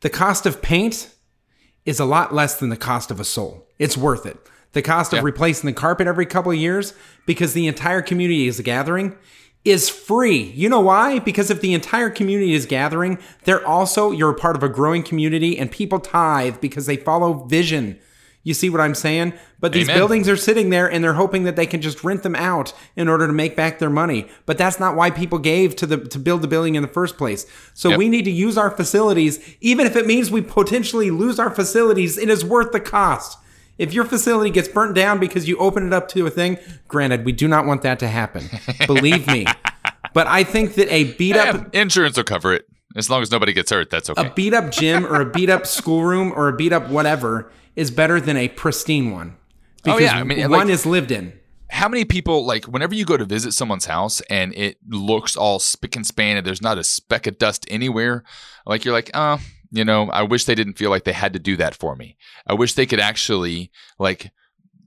The 0.00 0.10
cost 0.10 0.44
of 0.44 0.60
paint 0.60 1.15
is 1.86 1.98
a 2.00 2.04
lot 2.04 2.34
less 2.34 2.56
than 2.58 2.68
the 2.68 2.76
cost 2.76 3.10
of 3.10 3.18
a 3.20 3.24
soul. 3.24 3.66
It's 3.78 3.96
worth 3.96 4.26
it. 4.26 4.36
The 4.72 4.82
cost 4.82 5.12
of 5.12 5.18
Yeah. 5.18 5.24
replacing 5.24 5.66
the 5.68 5.72
carpet 5.72 6.06
every 6.06 6.26
couple 6.26 6.52
of 6.52 6.58
years 6.58 6.92
because 7.24 7.54
the 7.54 7.66
entire 7.66 8.02
community 8.02 8.46
is 8.46 8.60
gathering 8.60 9.14
is 9.64 9.88
free. 9.88 10.52
You 10.54 10.68
know 10.68 10.80
why? 10.80 11.18
Because 11.18 11.50
if 11.50 11.60
the 11.60 11.74
entire 11.74 12.10
community 12.10 12.54
is 12.54 12.66
gathering, 12.66 13.18
they're 13.44 13.66
also 13.66 14.10
you're 14.12 14.30
a 14.30 14.34
part 14.34 14.54
of 14.54 14.62
a 14.62 14.68
growing 14.68 15.02
community 15.02 15.58
and 15.58 15.70
people 15.70 15.98
tithe 15.98 16.56
because 16.60 16.86
they 16.86 16.96
follow 16.96 17.44
vision. 17.46 17.98
You 18.46 18.54
see 18.54 18.70
what 18.70 18.80
I'm 18.80 18.94
saying? 18.94 19.32
But 19.58 19.72
these 19.72 19.88
Amen. 19.88 19.98
buildings 19.98 20.28
are 20.28 20.36
sitting 20.36 20.70
there 20.70 20.88
and 20.88 21.02
they're 21.02 21.14
hoping 21.14 21.42
that 21.42 21.56
they 21.56 21.66
can 21.66 21.82
just 21.82 22.04
rent 22.04 22.22
them 22.22 22.36
out 22.36 22.72
in 22.94 23.08
order 23.08 23.26
to 23.26 23.32
make 23.32 23.56
back 23.56 23.80
their 23.80 23.90
money. 23.90 24.28
But 24.46 24.56
that's 24.56 24.78
not 24.78 24.94
why 24.94 25.10
people 25.10 25.40
gave 25.40 25.74
to 25.76 25.84
the 25.86 25.96
to 25.96 26.18
build 26.20 26.42
the 26.42 26.46
building 26.46 26.76
in 26.76 26.82
the 26.82 26.88
first 26.88 27.16
place. 27.18 27.44
So 27.74 27.88
Yep. 27.88 27.98
we 27.98 28.08
need 28.08 28.24
to 28.24 28.30
use 28.30 28.56
our 28.56 28.70
facilities, 28.70 29.40
even 29.60 29.84
if 29.84 29.96
it 29.96 30.06
means 30.06 30.30
we 30.30 30.42
potentially 30.42 31.10
lose 31.10 31.40
our 31.40 31.50
facilities. 31.50 32.16
It 32.18 32.28
is 32.28 32.44
worth 32.44 32.70
the 32.70 32.78
cost. 32.78 33.36
If 33.78 33.92
your 33.92 34.04
facility 34.04 34.50
gets 34.50 34.68
burnt 34.68 34.94
down 34.94 35.18
because 35.18 35.48
you 35.48 35.56
open 35.58 35.84
it 35.88 35.92
up 35.92 36.06
to 36.10 36.24
a 36.24 36.30
thing, 36.30 36.56
granted, 36.86 37.24
we 37.24 37.32
do 37.32 37.48
not 37.48 37.66
want 37.66 37.82
that 37.82 37.98
to 37.98 38.06
happen. 38.06 38.48
Believe 38.86 39.26
me. 39.26 39.46
But 40.14 40.28
I 40.28 40.44
think 40.44 40.74
that 40.76 40.88
a 40.92 41.12
beat 41.14 41.34
up 41.36 41.54
Yeah, 41.74 41.80
insurance 41.82 42.16
will 42.16 42.22
cover 42.22 42.54
it 42.54 42.65
as 42.96 43.08
long 43.10 43.22
as 43.22 43.30
nobody 43.30 43.52
gets 43.52 43.70
hurt. 43.70 43.90
That's 43.90 44.10
okay. 44.10 44.26
a 44.26 44.30
beat 44.34 44.54
up 44.54 44.70
gym 44.72 45.06
or 45.06 45.20
a 45.20 45.26
beat 45.30 45.50
up 45.50 45.66
schoolroom 45.66 46.32
or 46.32 46.48
a 46.48 46.52
beat 46.56 46.72
up 46.72 46.88
whatever 46.88 47.50
is 47.76 47.90
better 47.90 48.20
than 48.20 48.36
a 48.36 48.48
pristine 48.48 49.12
one. 49.12 49.36
Because 49.84 50.00
Oh, 50.00 50.02
yeah, 50.02 50.14
I 50.18 50.24
mean, 50.24 50.40
one 50.50 50.50
like- 50.50 50.68
is 50.68 50.84
lived 50.86 51.10
in. 51.12 51.32
how 51.68 51.88
many 51.88 52.04
people 52.04 52.44
like 52.46 52.64
whenever 52.64 52.94
you 52.94 53.04
go 53.04 53.16
to 53.16 53.24
visit 53.24 53.52
someone's 53.52 53.86
house 53.86 54.20
and 54.30 54.54
it 54.54 54.78
looks 54.88 55.36
all 55.36 55.58
spick 55.58 55.94
and 55.96 56.06
span 56.06 56.36
and 56.36 56.46
there's 56.46 56.62
not 56.62 56.78
a 56.78 56.84
speck 56.84 57.26
of 57.26 57.38
dust 57.38 57.66
anywhere 57.68 58.22
like 58.66 58.84
you're 58.84 58.94
like 58.94 59.10
uh 59.14 59.36
you 59.72 59.84
know 59.84 60.08
i 60.10 60.22
wish 60.22 60.44
they 60.44 60.54
didn't 60.54 60.78
feel 60.78 60.90
like 60.90 61.02
they 61.02 61.12
had 61.12 61.32
to 61.32 61.40
do 61.40 61.56
that 61.56 61.74
for 61.74 61.96
me 61.96 62.16
i 62.46 62.54
wish 62.54 62.74
they 62.74 62.86
could 62.86 63.00
actually 63.00 63.72
like 63.98 64.30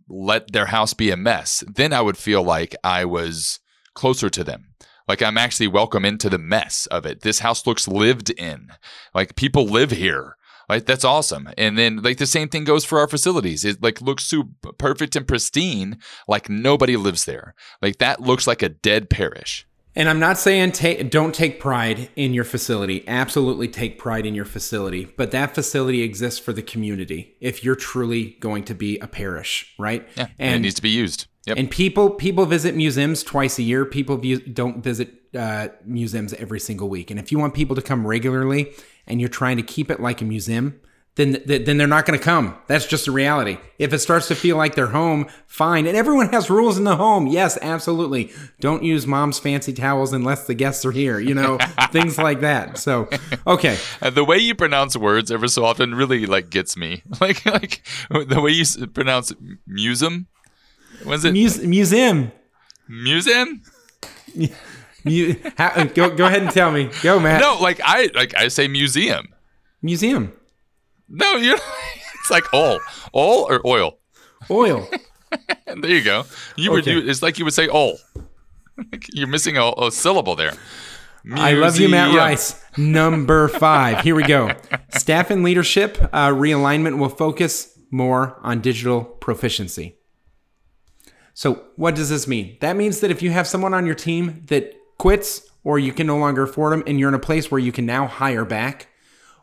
let 0.08 0.52
their 0.54 0.68
house 0.68 0.94
be 0.94 1.12
a 1.12 1.18
mess 1.18 1.66
then 1.68 1.92
i 1.92 2.00
would 2.02 2.16
feel 2.18 2.42
like 2.44 2.74
i 2.82 3.04
was 3.04 3.60
closer 3.94 4.30
to 4.30 4.44
them 4.46 4.69
like 5.10 5.22
i'm 5.22 5.38
actually 5.38 5.68
welcome 5.68 6.06
into 6.06 6.30
the 6.30 6.38
mess 6.38 6.86
of 6.88 7.06
it. 7.06 7.22
This 7.22 7.40
house 7.40 7.68
looks 7.68 7.88
lived 7.88 8.30
in. 8.30 8.72
Like 9.14 9.36
people 9.36 9.66
live 9.66 9.92
here. 9.92 10.38
Like 10.70 10.86
that's 10.86 11.04
awesome. 11.04 11.50
And 11.58 11.78
then 11.78 12.04
like 12.04 12.18
the 12.18 12.28
same 12.28 12.48
thing 12.48 12.64
goes 12.64 12.86
for 12.86 13.00
our 13.00 13.08
facilities. 13.08 13.66
It 13.66 13.82
like 13.82 14.02
looks 14.02 14.26
so 14.26 14.50
perfect 14.78 15.16
and 15.16 15.28
pristine 15.28 15.98
like 16.28 16.48
nobody 16.48 16.96
lives 16.96 17.26
there. 17.26 17.56
Like 17.82 17.98
that 17.98 18.22
looks 18.22 18.46
like 18.46 18.62
a 18.62 18.70
dead 18.70 19.10
parish. 19.10 19.66
And 19.96 20.08
I'm 20.08 20.20
not 20.20 20.38
saying 20.38 20.74
ta- 20.74 21.04
don't 21.10 21.34
take 21.34 21.60
pride 21.60 22.10
in 22.16 22.34
your 22.34 22.44
facility. 22.44 23.04
Absolutely 23.08 23.68
take 23.68 23.98
pride 23.98 24.28
in 24.28 24.36
your 24.36 24.46
facility. 24.46 25.06
But 25.18 25.32
that 25.32 25.56
facility 25.56 26.04
exists 26.04 26.40
for 26.40 26.54
the 26.54 26.62
community 26.62 27.36
if 27.42 27.64
you're 27.64 27.76
truly 27.76 28.38
going 28.40 28.64
to 28.66 28.76
be 28.76 29.00
a 29.00 29.08
parish, 29.08 29.74
right? 29.80 30.08
yeah 30.16 30.28
and, 30.38 30.58
it 30.58 30.60
needs 30.60 30.76
to 30.76 30.84
be 30.84 30.90
used 30.90 31.28
yep 31.46 31.58
And 31.58 31.70
people 31.70 32.10
people 32.12 32.46
visit 32.46 32.76
museums 32.76 33.24
twice 33.24 33.60
a 33.60 33.64
year. 33.64 33.86
People 33.86 34.18
view, 34.18 34.40
don't 34.40 34.84
visit 34.84 35.14
uh, 35.38 35.70
museums 35.86 36.34
every 36.34 36.60
single 36.60 36.90
week. 36.90 37.12
And 37.12 37.20
if 37.20 37.32
you 37.32 37.40
want 37.40 37.54
people 37.54 37.76
to 37.76 37.82
come 37.82 38.06
regularly, 38.06 38.74
and 39.08 39.20
you're 39.20 39.30
trying 39.30 39.58
to 39.58 39.64
keep 39.64 39.90
it 39.92 40.00
like 40.00 40.22
a 40.22 40.26
museum, 40.26 40.80
then 41.16 41.44
th- 41.46 41.66
then 41.66 41.78
they're 41.78 41.88
not 41.88 42.06
going 42.06 42.18
to 42.18 42.24
come. 42.24 42.56
That's 42.68 42.86
just 42.86 43.08
a 43.08 43.12
reality. 43.12 43.58
If 43.78 43.92
it 43.94 44.00
starts 44.00 44.28
to 44.30 44.36
feel 44.36 44.56
like 44.56 44.76
their 44.76 44.88
home, 44.88 45.28
fine. 45.48 45.86
And 45.88 45.98
everyone 45.98 46.30
has 46.30 46.50
rules 46.50 46.78
in 46.78 46.84
the 46.84 46.96
home. 46.96 47.28
Yes, 47.28 47.58
absolutely. 47.62 48.32
Don't 48.60 48.84
use 48.84 49.06
mom's 49.08 49.40
fancy 49.40 49.74
towels 49.74 50.14
unless 50.14 50.46
the 50.48 50.54
guests 50.54 50.86
are 50.86 50.92
here. 50.92 51.20
You 51.20 51.34
know, 51.34 51.58
things 51.92 52.18
like 52.18 52.40
that. 52.42 52.78
So, 52.78 53.10
okay. 53.46 53.78
Uh, 54.02 54.12
the 54.12 54.24
way 54.24 54.38
you 54.38 54.56
pronounce 54.56 54.96
words 54.96 55.32
ever 55.32 55.48
so 55.48 55.66
often 55.66 55.96
really 55.96 56.26
like 56.26 56.50
gets 56.50 56.78
me 56.78 57.02
like 57.22 57.46
like 57.46 57.82
the 58.10 58.40
way 58.40 58.52
you 58.52 58.62
s- 58.62 58.78
pronounce 58.94 59.34
museum 59.68 60.28
was 61.06 61.26
it 61.26 61.32
Muse- 61.34 61.64
museum. 61.64 62.32
museum 62.88 63.62
Mu- 65.06 65.34
how, 65.58 65.86
go 65.86 66.10
go 66.16 66.26
ahead 66.26 66.42
and 66.44 66.52
tell 66.52 66.72
me. 66.72 66.90
Go, 67.02 67.20
Matt. 67.20 67.40
no 67.42 67.58
like 67.62 67.80
i 67.84 68.10
like 68.16 68.36
i 68.36 68.48
say 68.50 68.68
museum 68.68 69.28
Museum. 69.82 70.34
no 71.08 71.36
you 71.36 71.54
it's 72.20 72.30
like 72.30 72.54
oil 72.54 72.80
oil 73.16 73.46
or 73.50 73.62
oil 73.66 73.98
Oil. 74.52 74.88
There 75.68 75.92
you 75.92 76.02
go. 76.02 76.26
You. 76.56 76.76
Okay. 76.80 76.92
You, 76.94 77.08
it's 77.08 77.22
like 77.22 77.38
you 77.38 77.46
would 77.46 77.54
say 77.54 77.68
"oh." 77.72 77.98
You're 79.14 79.28
missing 79.28 79.58
a, 79.58 79.72
a 79.78 79.92
syllable 79.92 80.36
there. 80.36 80.54
I 81.36 81.54
love 81.54 81.78
you, 81.80 81.88
Matt 81.90 82.16
Rice. 82.16 82.60
Number 82.78 83.48
five. 83.48 84.00
Here 84.02 84.16
we 84.16 84.24
go. 84.24 84.50
Staff 84.98 85.30
and 85.30 85.44
leadership 85.44 86.00
uh, 86.14 86.30
realignment 86.30 86.98
will 86.98 87.10
focus 87.10 87.78
more 87.92 88.40
on 88.42 88.62
digital 88.62 89.04
proficiency. 89.04 89.98
So, 91.34 91.64
what 91.76 91.96
does 91.96 92.10
this 92.10 92.28
mean? 92.28 92.58
That 92.62 92.76
means 92.76 93.00
that 93.00 93.12
if 93.12 93.22
you 93.22 93.32
have 93.32 93.48
someone 93.48 93.74
on 93.74 93.86
your 93.86 93.96
team 93.96 94.44
that 94.48 94.76
quits 94.98 95.50
or 95.64 95.80
you 95.80 95.94
can 95.94 96.08
no 96.08 96.18
longer 96.18 96.44
afford 96.44 96.74
them 96.74 96.84
and 96.88 97.00
you're 97.00 97.10
in 97.10 97.16
a 97.16 97.20
place 97.20 97.50
where 97.50 97.60
you 97.60 97.72
can 97.72 97.86
now 97.86 98.08
hire 98.08 98.46
back, 98.46 98.88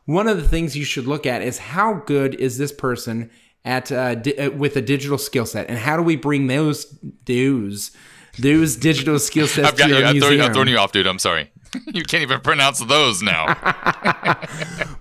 one 0.05 0.29
of 0.29 0.37
the 0.37 0.47
things 0.47 0.77
you 0.77 0.85
should 0.85 1.07
look 1.07 1.27
at 1.27 1.43
is 1.43 1.59
how 1.59 1.95
good 2.07 2.35
is 2.35 2.59
this 2.59 2.73
person 2.73 3.31
at 3.65 3.91
uh, 3.91 4.15
di- 4.15 4.39
uh, 4.39 4.51
with 4.51 4.77
a 4.77 4.83
digital 4.83 5.19
skill 5.19 5.45
set, 5.45 5.69
and 5.69 5.79
how 5.79 5.97
do 5.97 6.03
we 6.03 6.17
bring 6.17 6.47
those 6.47 6.99
those 7.27 7.91
those 8.39 8.77
digital 8.77 9.19
skill 9.19 9.47
sets 9.47 9.69
I've 9.69 9.77
got 9.77 9.89
to 9.89 9.93
you. 9.93 9.99
your 9.99 10.07
I'm 10.07 10.21
throwing? 10.21 10.41
I'm 10.41 10.53
throwing 10.53 10.69
you 10.69 10.79
off, 10.79 10.93
dude. 10.93 11.07
I'm 11.07 11.19
sorry. 11.19 11.51
you 11.87 12.03
can't 12.05 12.23
even 12.23 12.41
pronounce 12.41 12.79
those 12.81 13.23
now. 13.23 13.47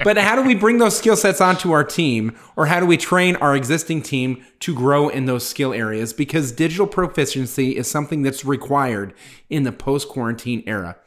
But 0.04 0.18
how 0.18 0.36
do 0.36 0.44
we 0.44 0.54
bring 0.54 0.78
those 0.78 0.96
skill 0.98 1.16
sets 1.16 1.42
onto 1.42 1.72
our 1.72 1.84
team, 1.84 2.38
or 2.56 2.68
how 2.68 2.80
do 2.80 2.86
we 2.86 2.96
train 2.98 3.36
our 3.38 3.56
existing 3.56 4.04
team 4.04 4.44
to 4.60 4.76
grow 4.76 5.10
in 5.10 5.26
those 5.26 5.48
skill 5.48 5.74
areas? 5.74 6.14
Because 6.14 6.52
digital 6.52 6.86
proficiency 6.86 7.76
is 7.76 7.90
something 7.90 8.22
that's 8.22 8.46
required 8.46 9.14
in 9.50 9.64
the 9.64 9.72
post 9.72 10.08
quarantine 10.10 10.62
era. 10.68 10.98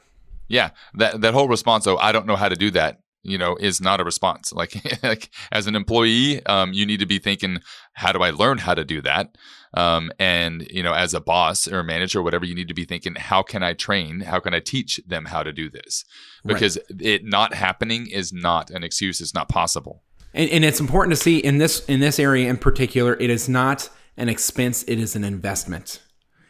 yeah, 0.48 0.70
that 0.94 1.20
that 1.20 1.34
whole 1.34 1.46
response. 1.48 1.86
Oh, 1.86 1.96
I 1.98 2.10
don't 2.10 2.26
know 2.26 2.36
how 2.36 2.48
to 2.48 2.56
do 2.56 2.70
that. 2.72 3.00
You 3.22 3.38
know, 3.38 3.56
is 3.60 3.80
not 3.80 4.00
a 4.00 4.04
response. 4.04 4.52
Like, 4.56 4.74
like 5.02 5.30
as 5.52 5.66
an 5.66 5.74
employee, 5.76 6.44
um, 6.46 6.72
you 6.72 6.86
need 6.86 7.00
to 7.00 7.06
be 7.06 7.18
thinking, 7.18 7.60
how 7.92 8.12
do 8.12 8.20
I 8.22 8.30
learn 8.30 8.58
how 8.58 8.74
to 8.74 8.84
do 8.84 9.00
that? 9.02 9.36
Um, 9.74 10.10
and 10.18 10.66
you 10.70 10.82
know, 10.82 10.94
as 10.94 11.14
a 11.14 11.20
boss 11.20 11.68
or 11.68 11.80
a 11.80 11.84
manager 11.84 12.20
or 12.20 12.22
whatever, 12.22 12.44
you 12.44 12.54
need 12.54 12.68
to 12.68 12.74
be 12.74 12.84
thinking, 12.84 13.14
how 13.14 13.42
can 13.42 13.62
I 13.62 13.74
train? 13.74 14.20
How 14.20 14.40
can 14.40 14.54
I 14.54 14.60
teach 14.60 15.00
them 15.06 15.26
how 15.26 15.42
to 15.42 15.52
do 15.52 15.70
this? 15.70 16.04
Because 16.44 16.78
it 16.88 17.24
not 17.24 17.54
happening 17.54 18.06
is 18.06 18.32
not 18.32 18.70
an 18.70 18.82
excuse. 18.82 19.20
It's 19.20 19.34
not 19.34 19.48
possible. 19.48 20.02
And, 20.34 20.50
and 20.50 20.64
it's 20.64 20.80
important 20.80 21.16
to 21.16 21.22
see 21.22 21.38
in 21.38 21.58
this 21.58 21.84
in 21.86 22.00
this 22.00 22.18
area 22.18 22.48
in 22.48 22.56
particular, 22.56 23.14
it 23.14 23.30
is 23.30 23.48
not 23.48 23.90
an 24.16 24.28
expense; 24.28 24.82
it 24.84 24.98
is 24.98 25.16
an 25.16 25.24
investment. 25.24 26.00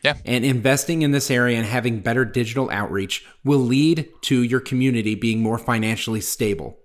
Yeah. 0.03 0.15
And 0.25 0.45
investing 0.45 1.03
in 1.03 1.11
this 1.11 1.31
area 1.31 1.57
and 1.57 1.67
having 1.67 2.01
better 2.01 2.25
digital 2.25 2.71
outreach 2.71 3.27
will 3.45 3.59
lead 3.59 4.09
to 4.23 4.43
your 4.43 4.61
community 4.61 5.15
being 5.15 5.43
more 5.43 5.59
financially 5.59 6.21
stable. 6.21 6.79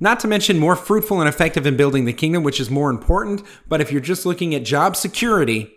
Not 0.00 0.20
to 0.20 0.28
mention 0.28 0.58
more 0.58 0.76
fruitful 0.76 1.20
and 1.20 1.28
effective 1.28 1.66
in 1.66 1.76
building 1.76 2.04
the 2.04 2.12
kingdom, 2.12 2.42
which 2.42 2.60
is 2.60 2.70
more 2.70 2.90
important. 2.90 3.42
But 3.68 3.80
if 3.80 3.90
you're 3.90 4.00
just 4.00 4.24
looking 4.26 4.54
at 4.54 4.64
job 4.64 4.96
security 4.96 5.72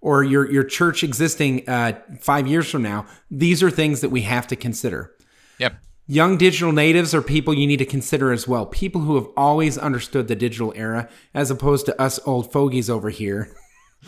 or 0.00 0.22
your, 0.24 0.50
your 0.50 0.64
church 0.64 1.02
existing 1.02 1.68
uh, 1.68 2.00
five 2.20 2.46
years 2.46 2.70
from 2.70 2.82
now, 2.82 3.06
these 3.30 3.62
are 3.62 3.70
things 3.70 4.00
that 4.00 4.10
we 4.10 4.22
have 4.22 4.46
to 4.48 4.56
consider. 4.56 5.12
Yep. 5.58 5.78
Young 6.06 6.36
digital 6.36 6.72
natives 6.72 7.14
are 7.14 7.22
people 7.22 7.52
you 7.52 7.66
need 7.66 7.78
to 7.78 7.84
consider 7.84 8.32
as 8.32 8.46
well. 8.46 8.66
People 8.66 9.00
who 9.00 9.16
have 9.16 9.26
always 9.36 9.76
understood 9.76 10.28
the 10.28 10.36
digital 10.36 10.72
era, 10.76 11.08
as 11.34 11.50
opposed 11.50 11.86
to 11.86 12.00
us 12.00 12.20
old 12.24 12.52
fogies 12.52 12.88
over 12.88 13.10
here. 13.10 13.54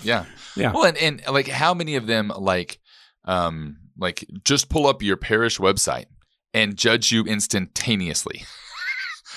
Yeah. 0.03 0.25
Yeah. 0.57 0.73
Well, 0.73 0.87
and, 0.87 0.97
and 0.97 1.23
like 1.31 1.47
how 1.47 1.73
many 1.73 1.95
of 1.95 2.09
them 2.09 2.33
like 2.37 2.81
um 3.25 3.77
like 3.97 4.27
just 4.43 4.69
pull 4.69 4.89
up 4.89 5.03
your 5.03 5.17
parish 5.17 5.59
website 5.59 6.07
and 6.53 6.77
judge 6.77 7.13
you 7.13 7.23
instantaneously. 7.25 8.45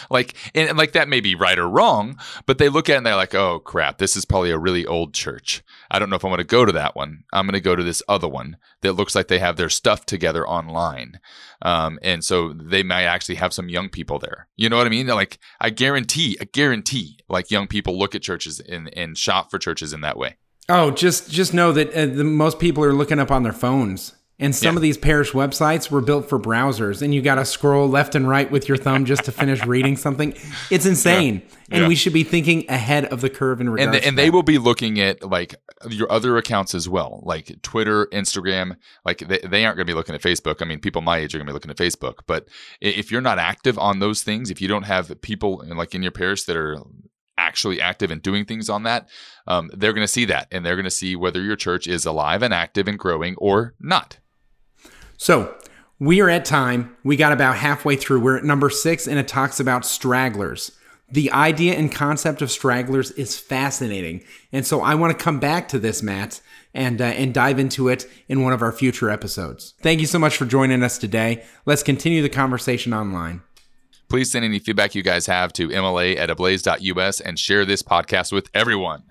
like 0.10 0.36
and, 0.56 0.78
like 0.78 0.94
that 0.94 1.08
may 1.08 1.20
be 1.20 1.36
right 1.36 1.60
or 1.60 1.68
wrong, 1.68 2.18
but 2.46 2.58
they 2.58 2.70
look 2.70 2.90
at 2.90 2.94
it 2.94 2.98
and 2.98 3.06
they're 3.06 3.16
like, 3.16 3.36
"Oh 3.36 3.60
crap, 3.60 3.98
this 3.98 4.16
is 4.16 4.26
probably 4.26 4.52
a 4.52 4.58
really 4.58 4.86
old 4.86 5.14
church. 5.14 5.64
I 5.90 6.00
don't 6.00 6.10
know 6.10 6.16
if 6.16 6.26
I 6.26 6.30
want 6.30 6.40
to 6.40 6.46
go 6.46 6.66
to 6.66 6.72
that 6.72 6.96
one. 6.96 7.24
I'm 7.34 7.46
going 7.46 7.54
to 7.54 7.62
go 7.62 7.76
to 7.76 7.84
this 7.84 8.04
other 8.08 8.28
one 8.28 8.58
that 8.82 8.94
looks 8.94 9.16
like 9.16 9.28
they 9.28 9.40
have 9.40 9.58
their 9.58 9.70
stuff 9.70 10.06
together 10.06 10.48
online." 10.48 11.20
Um, 11.62 12.00
and 12.02 12.24
so 12.24 12.54
they 12.54 12.84
might 12.84 13.04
actually 13.04 13.36
have 13.36 13.54
some 13.54 13.70
young 13.70 13.90
people 13.90 14.20
there. 14.20 14.48
You 14.56 14.70
know 14.70 14.78
what 14.78 14.88
I 14.88 14.90
mean? 14.90 15.06
They're 15.06 15.16
like, 15.16 15.40
I 15.60 15.70
guarantee, 15.70 16.38
I 16.42 16.46
guarantee, 16.46 17.20
like 17.30 17.52
young 17.52 17.68
people 17.68 17.98
look 17.98 18.16
at 18.16 18.22
churches 18.22 18.60
and, 18.60 18.92
and 18.98 19.18
shop 19.18 19.52
for 19.52 19.60
churches 19.60 19.94
in 19.94 20.02
that 20.02 20.18
way. 20.18 20.38
Oh, 20.70 20.92
just 20.92 21.30
just 21.30 21.54
know 21.54 21.72
that 21.72 21.94
uh, 21.94 22.06
the, 22.06 22.24
most 22.24 22.60
people 22.60 22.84
are 22.84 22.94
looking 22.94 23.20
up 23.20 23.32
on 23.32 23.44
their 23.44 23.54
phones, 23.54 24.14
and 24.41 24.54
some 24.54 24.73
Yeah. 24.73 24.77
of 24.80 24.82
these 24.82 24.97
parish 24.97 25.32
websites 25.32 25.89
were 25.89 26.01
built 26.01 26.27
for 26.27 26.38
browsers, 26.38 27.01
and 27.01 27.13
you 27.15 27.21
got 27.21 27.36
to 27.36 27.45
scroll 27.45 27.88
left 27.88 28.15
and 28.15 28.27
right 28.27 28.51
with 28.51 28.67
your 28.67 28.77
thumb 28.77 29.06
just 29.06 29.23
to 29.25 29.32
finish 29.32 29.65
reading 29.65 29.95
something. 29.95 30.34
It's 30.69 30.86
insane, 30.86 31.41
and 31.69 31.84
Yeah. 31.84 31.88
we 31.88 31.95
should 31.95 32.12
be 32.12 32.23
thinking 32.23 32.65
ahead 32.67 33.06
of 33.06 33.21
the 33.21 33.30
curve 33.30 33.62
in 33.62 33.69
regards. 33.69 33.95
and, 33.95 34.04
the, 34.04 34.08
and 34.10 34.17
they 34.17 34.30
will 34.30 34.43
be 34.43 34.58
looking 34.58 34.99
at 34.99 35.23
like 35.23 35.56
your 35.89 36.12
other 36.12 36.38
accounts 36.38 36.75
as 36.75 36.88
well 36.88 37.23
like 37.25 37.60
twitter 37.63 38.06
instagram 38.13 38.75
like 39.04 39.17
they, 39.27 39.39
they 39.39 39.65
aren't 39.65 39.75
going 39.77 39.88
to 39.88 39.91
be 39.91 39.95
looking 39.95 40.13
at 40.13 40.21
facebook 40.21 40.62
i 40.62 40.65
mean 40.65 40.80
people 40.80 41.01
my 41.01 41.17
age 41.17 41.34
are 41.34 41.39
going 41.39 41.47
to 41.47 41.51
be 41.51 41.54
looking 41.56 41.71
at 41.71 41.77
facebook 41.77 42.17
but 42.27 42.47
if 42.82 43.12
you're 43.12 43.19
not 43.19 43.39
active 43.39 43.80
on 43.80 43.97
those 43.97 44.21
things 44.21 44.51
if 44.51 44.62
you 44.62 44.67
don't 44.67 44.84
have 44.84 45.19
people 45.23 45.62
in- 45.62 45.75
like 45.75 45.95
in 45.95 46.04
your 46.04 46.12
parish 46.12 46.43
that 46.43 46.56
are 46.56 46.77
actually 47.36 47.82
active 47.82 48.12
and 48.12 48.21
doing 48.21 48.45
things 48.45 48.69
on 48.69 48.84
that 48.84 49.10
um, 49.47 49.71
they're 49.73 49.93
going 49.93 50.04
to 50.06 50.12
see 50.12 50.25
that 50.25 50.47
and 50.51 50.63
they're 50.63 50.75
going 50.75 50.84
to 50.84 50.91
see 50.91 51.15
whether 51.15 51.41
your 51.41 51.56
church 51.56 51.88
is 51.88 52.06
alive 52.06 52.43
and 52.43 52.54
active 52.54 52.88
and 52.88 52.99
growing 52.99 53.34
or 53.39 53.73
not 53.80 54.19
So 55.22 55.56
we 56.00 56.20
are 56.20 56.32
at 56.32 56.46
time. 56.46 56.98
We 57.04 57.16
got 57.16 57.32
about 57.32 57.56
halfway 57.56 57.96
through. 57.96 58.22
We're 58.22 58.38
at 58.38 58.44
number 58.44 58.72
six, 58.72 59.08
and 59.08 59.20
it 59.20 59.28
talks 59.28 59.60
about 59.60 59.86
stragglers. 59.86 60.72
The 61.12 61.32
idea 61.32 61.76
and 61.76 61.92
concept 61.92 62.42
of 62.42 62.50
stragglers 62.50 63.12
is 63.12 63.38
fascinating. 63.38 64.24
And 64.52 64.66
so 64.66 64.82
I 64.82 64.96
want 64.96 65.16
to 65.16 65.24
come 65.24 65.40
back 65.40 65.68
to 65.68 65.78
this, 65.78 66.02
Matt, 66.02 66.42
and, 66.74 67.00
uh, 67.00 67.04
and 67.04 67.36
dive 67.36 67.60
into 67.60 67.88
it 67.88 68.10
in 68.28 68.42
one 68.42 68.52
of 68.52 68.64
our 68.64 68.72
future 68.72 69.12
episodes. 69.12 69.76
Thank 69.84 70.00
you 70.00 70.08
so 70.08 70.18
much 70.18 70.38
for 70.38 70.46
joining 70.48 70.82
us 70.82 70.98
today. 70.98 71.44
Let's 71.68 71.84
continue 71.84 72.24
the 72.24 72.28
conversation 72.28 72.92
online. 72.92 73.44
Please 74.10 74.32
send 74.32 74.44
any 74.44 74.58
feedback 74.58 74.96
you 74.96 75.04
guys 75.04 75.28
have 75.28 75.54
to 75.54 75.68
mla 75.68 76.18
at 76.18 76.32
ablaze.us 76.32 77.20
and 77.20 77.38
share 77.38 77.64
this 77.64 77.84
podcast 77.84 78.32
with 78.32 78.50
everyone. 78.56 79.04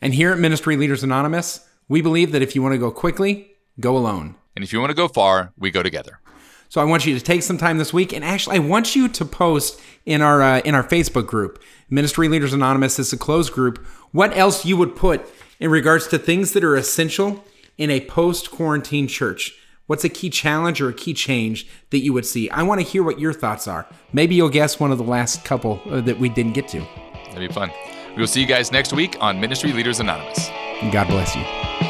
And 0.00 0.14
here 0.14 0.32
at 0.32 0.38
Ministry 0.38 0.78
Leaders 0.78 1.02
Anonymous, 1.02 1.68
we 1.86 2.00
believe 2.00 2.32
that 2.32 2.40
if 2.40 2.54
you 2.54 2.62
want 2.62 2.72
to 2.72 2.78
go 2.78 2.90
quickly, 2.90 3.56
go 3.78 3.94
alone. 3.94 4.36
And 4.54 4.64
if 4.64 4.72
you 4.72 4.80
want 4.80 4.90
to 4.90 4.96
go 4.96 5.08
far, 5.08 5.52
we 5.56 5.70
go 5.70 5.82
together. 5.82 6.20
So 6.68 6.80
I 6.80 6.84
want 6.84 7.04
you 7.04 7.18
to 7.18 7.24
take 7.24 7.42
some 7.42 7.58
time 7.58 7.78
this 7.78 7.92
week, 7.92 8.12
and 8.12 8.24
actually, 8.24 8.56
I 8.56 8.60
want 8.60 8.94
you 8.94 9.08
to 9.08 9.24
post 9.24 9.80
in 10.06 10.22
our 10.22 10.40
uh, 10.40 10.60
in 10.60 10.74
our 10.76 10.84
Facebook 10.84 11.26
group, 11.26 11.60
Ministry 11.88 12.28
Leaders 12.28 12.52
Anonymous 12.52 12.98
is 13.00 13.12
a 13.12 13.16
closed 13.16 13.52
group. 13.52 13.84
What 14.12 14.36
else 14.36 14.64
you 14.64 14.76
would 14.76 14.94
put 14.94 15.26
in 15.58 15.70
regards 15.70 16.06
to 16.08 16.18
things 16.18 16.52
that 16.52 16.62
are 16.62 16.76
essential 16.76 17.44
in 17.76 17.90
a 17.90 18.00
post 18.02 18.52
quarantine 18.52 19.08
church? 19.08 19.58
What's 19.88 20.04
a 20.04 20.08
key 20.08 20.30
challenge 20.30 20.80
or 20.80 20.88
a 20.88 20.94
key 20.94 21.12
change 21.12 21.66
that 21.90 21.98
you 21.98 22.12
would 22.12 22.24
see? 22.24 22.48
I 22.50 22.62
want 22.62 22.80
to 22.80 22.86
hear 22.86 23.02
what 23.02 23.18
your 23.18 23.32
thoughts 23.32 23.66
are. 23.66 23.88
Maybe 24.12 24.36
you'll 24.36 24.48
guess 24.48 24.78
one 24.78 24.92
of 24.92 24.98
the 24.98 25.04
last 25.04 25.44
couple 25.44 25.82
uh, 25.90 26.00
that 26.02 26.20
we 26.20 26.28
didn't 26.28 26.52
get 26.52 26.68
to. 26.68 26.86
That'd 27.30 27.48
be 27.48 27.52
fun. 27.52 27.72
We 28.14 28.20
will 28.20 28.28
see 28.28 28.40
you 28.40 28.46
guys 28.46 28.70
next 28.70 28.92
week 28.92 29.16
on 29.20 29.40
Ministry 29.40 29.72
Leaders 29.72 29.98
Anonymous. 29.98 30.48
And 30.80 30.92
God 30.92 31.08
bless 31.08 31.34
you. 31.34 31.89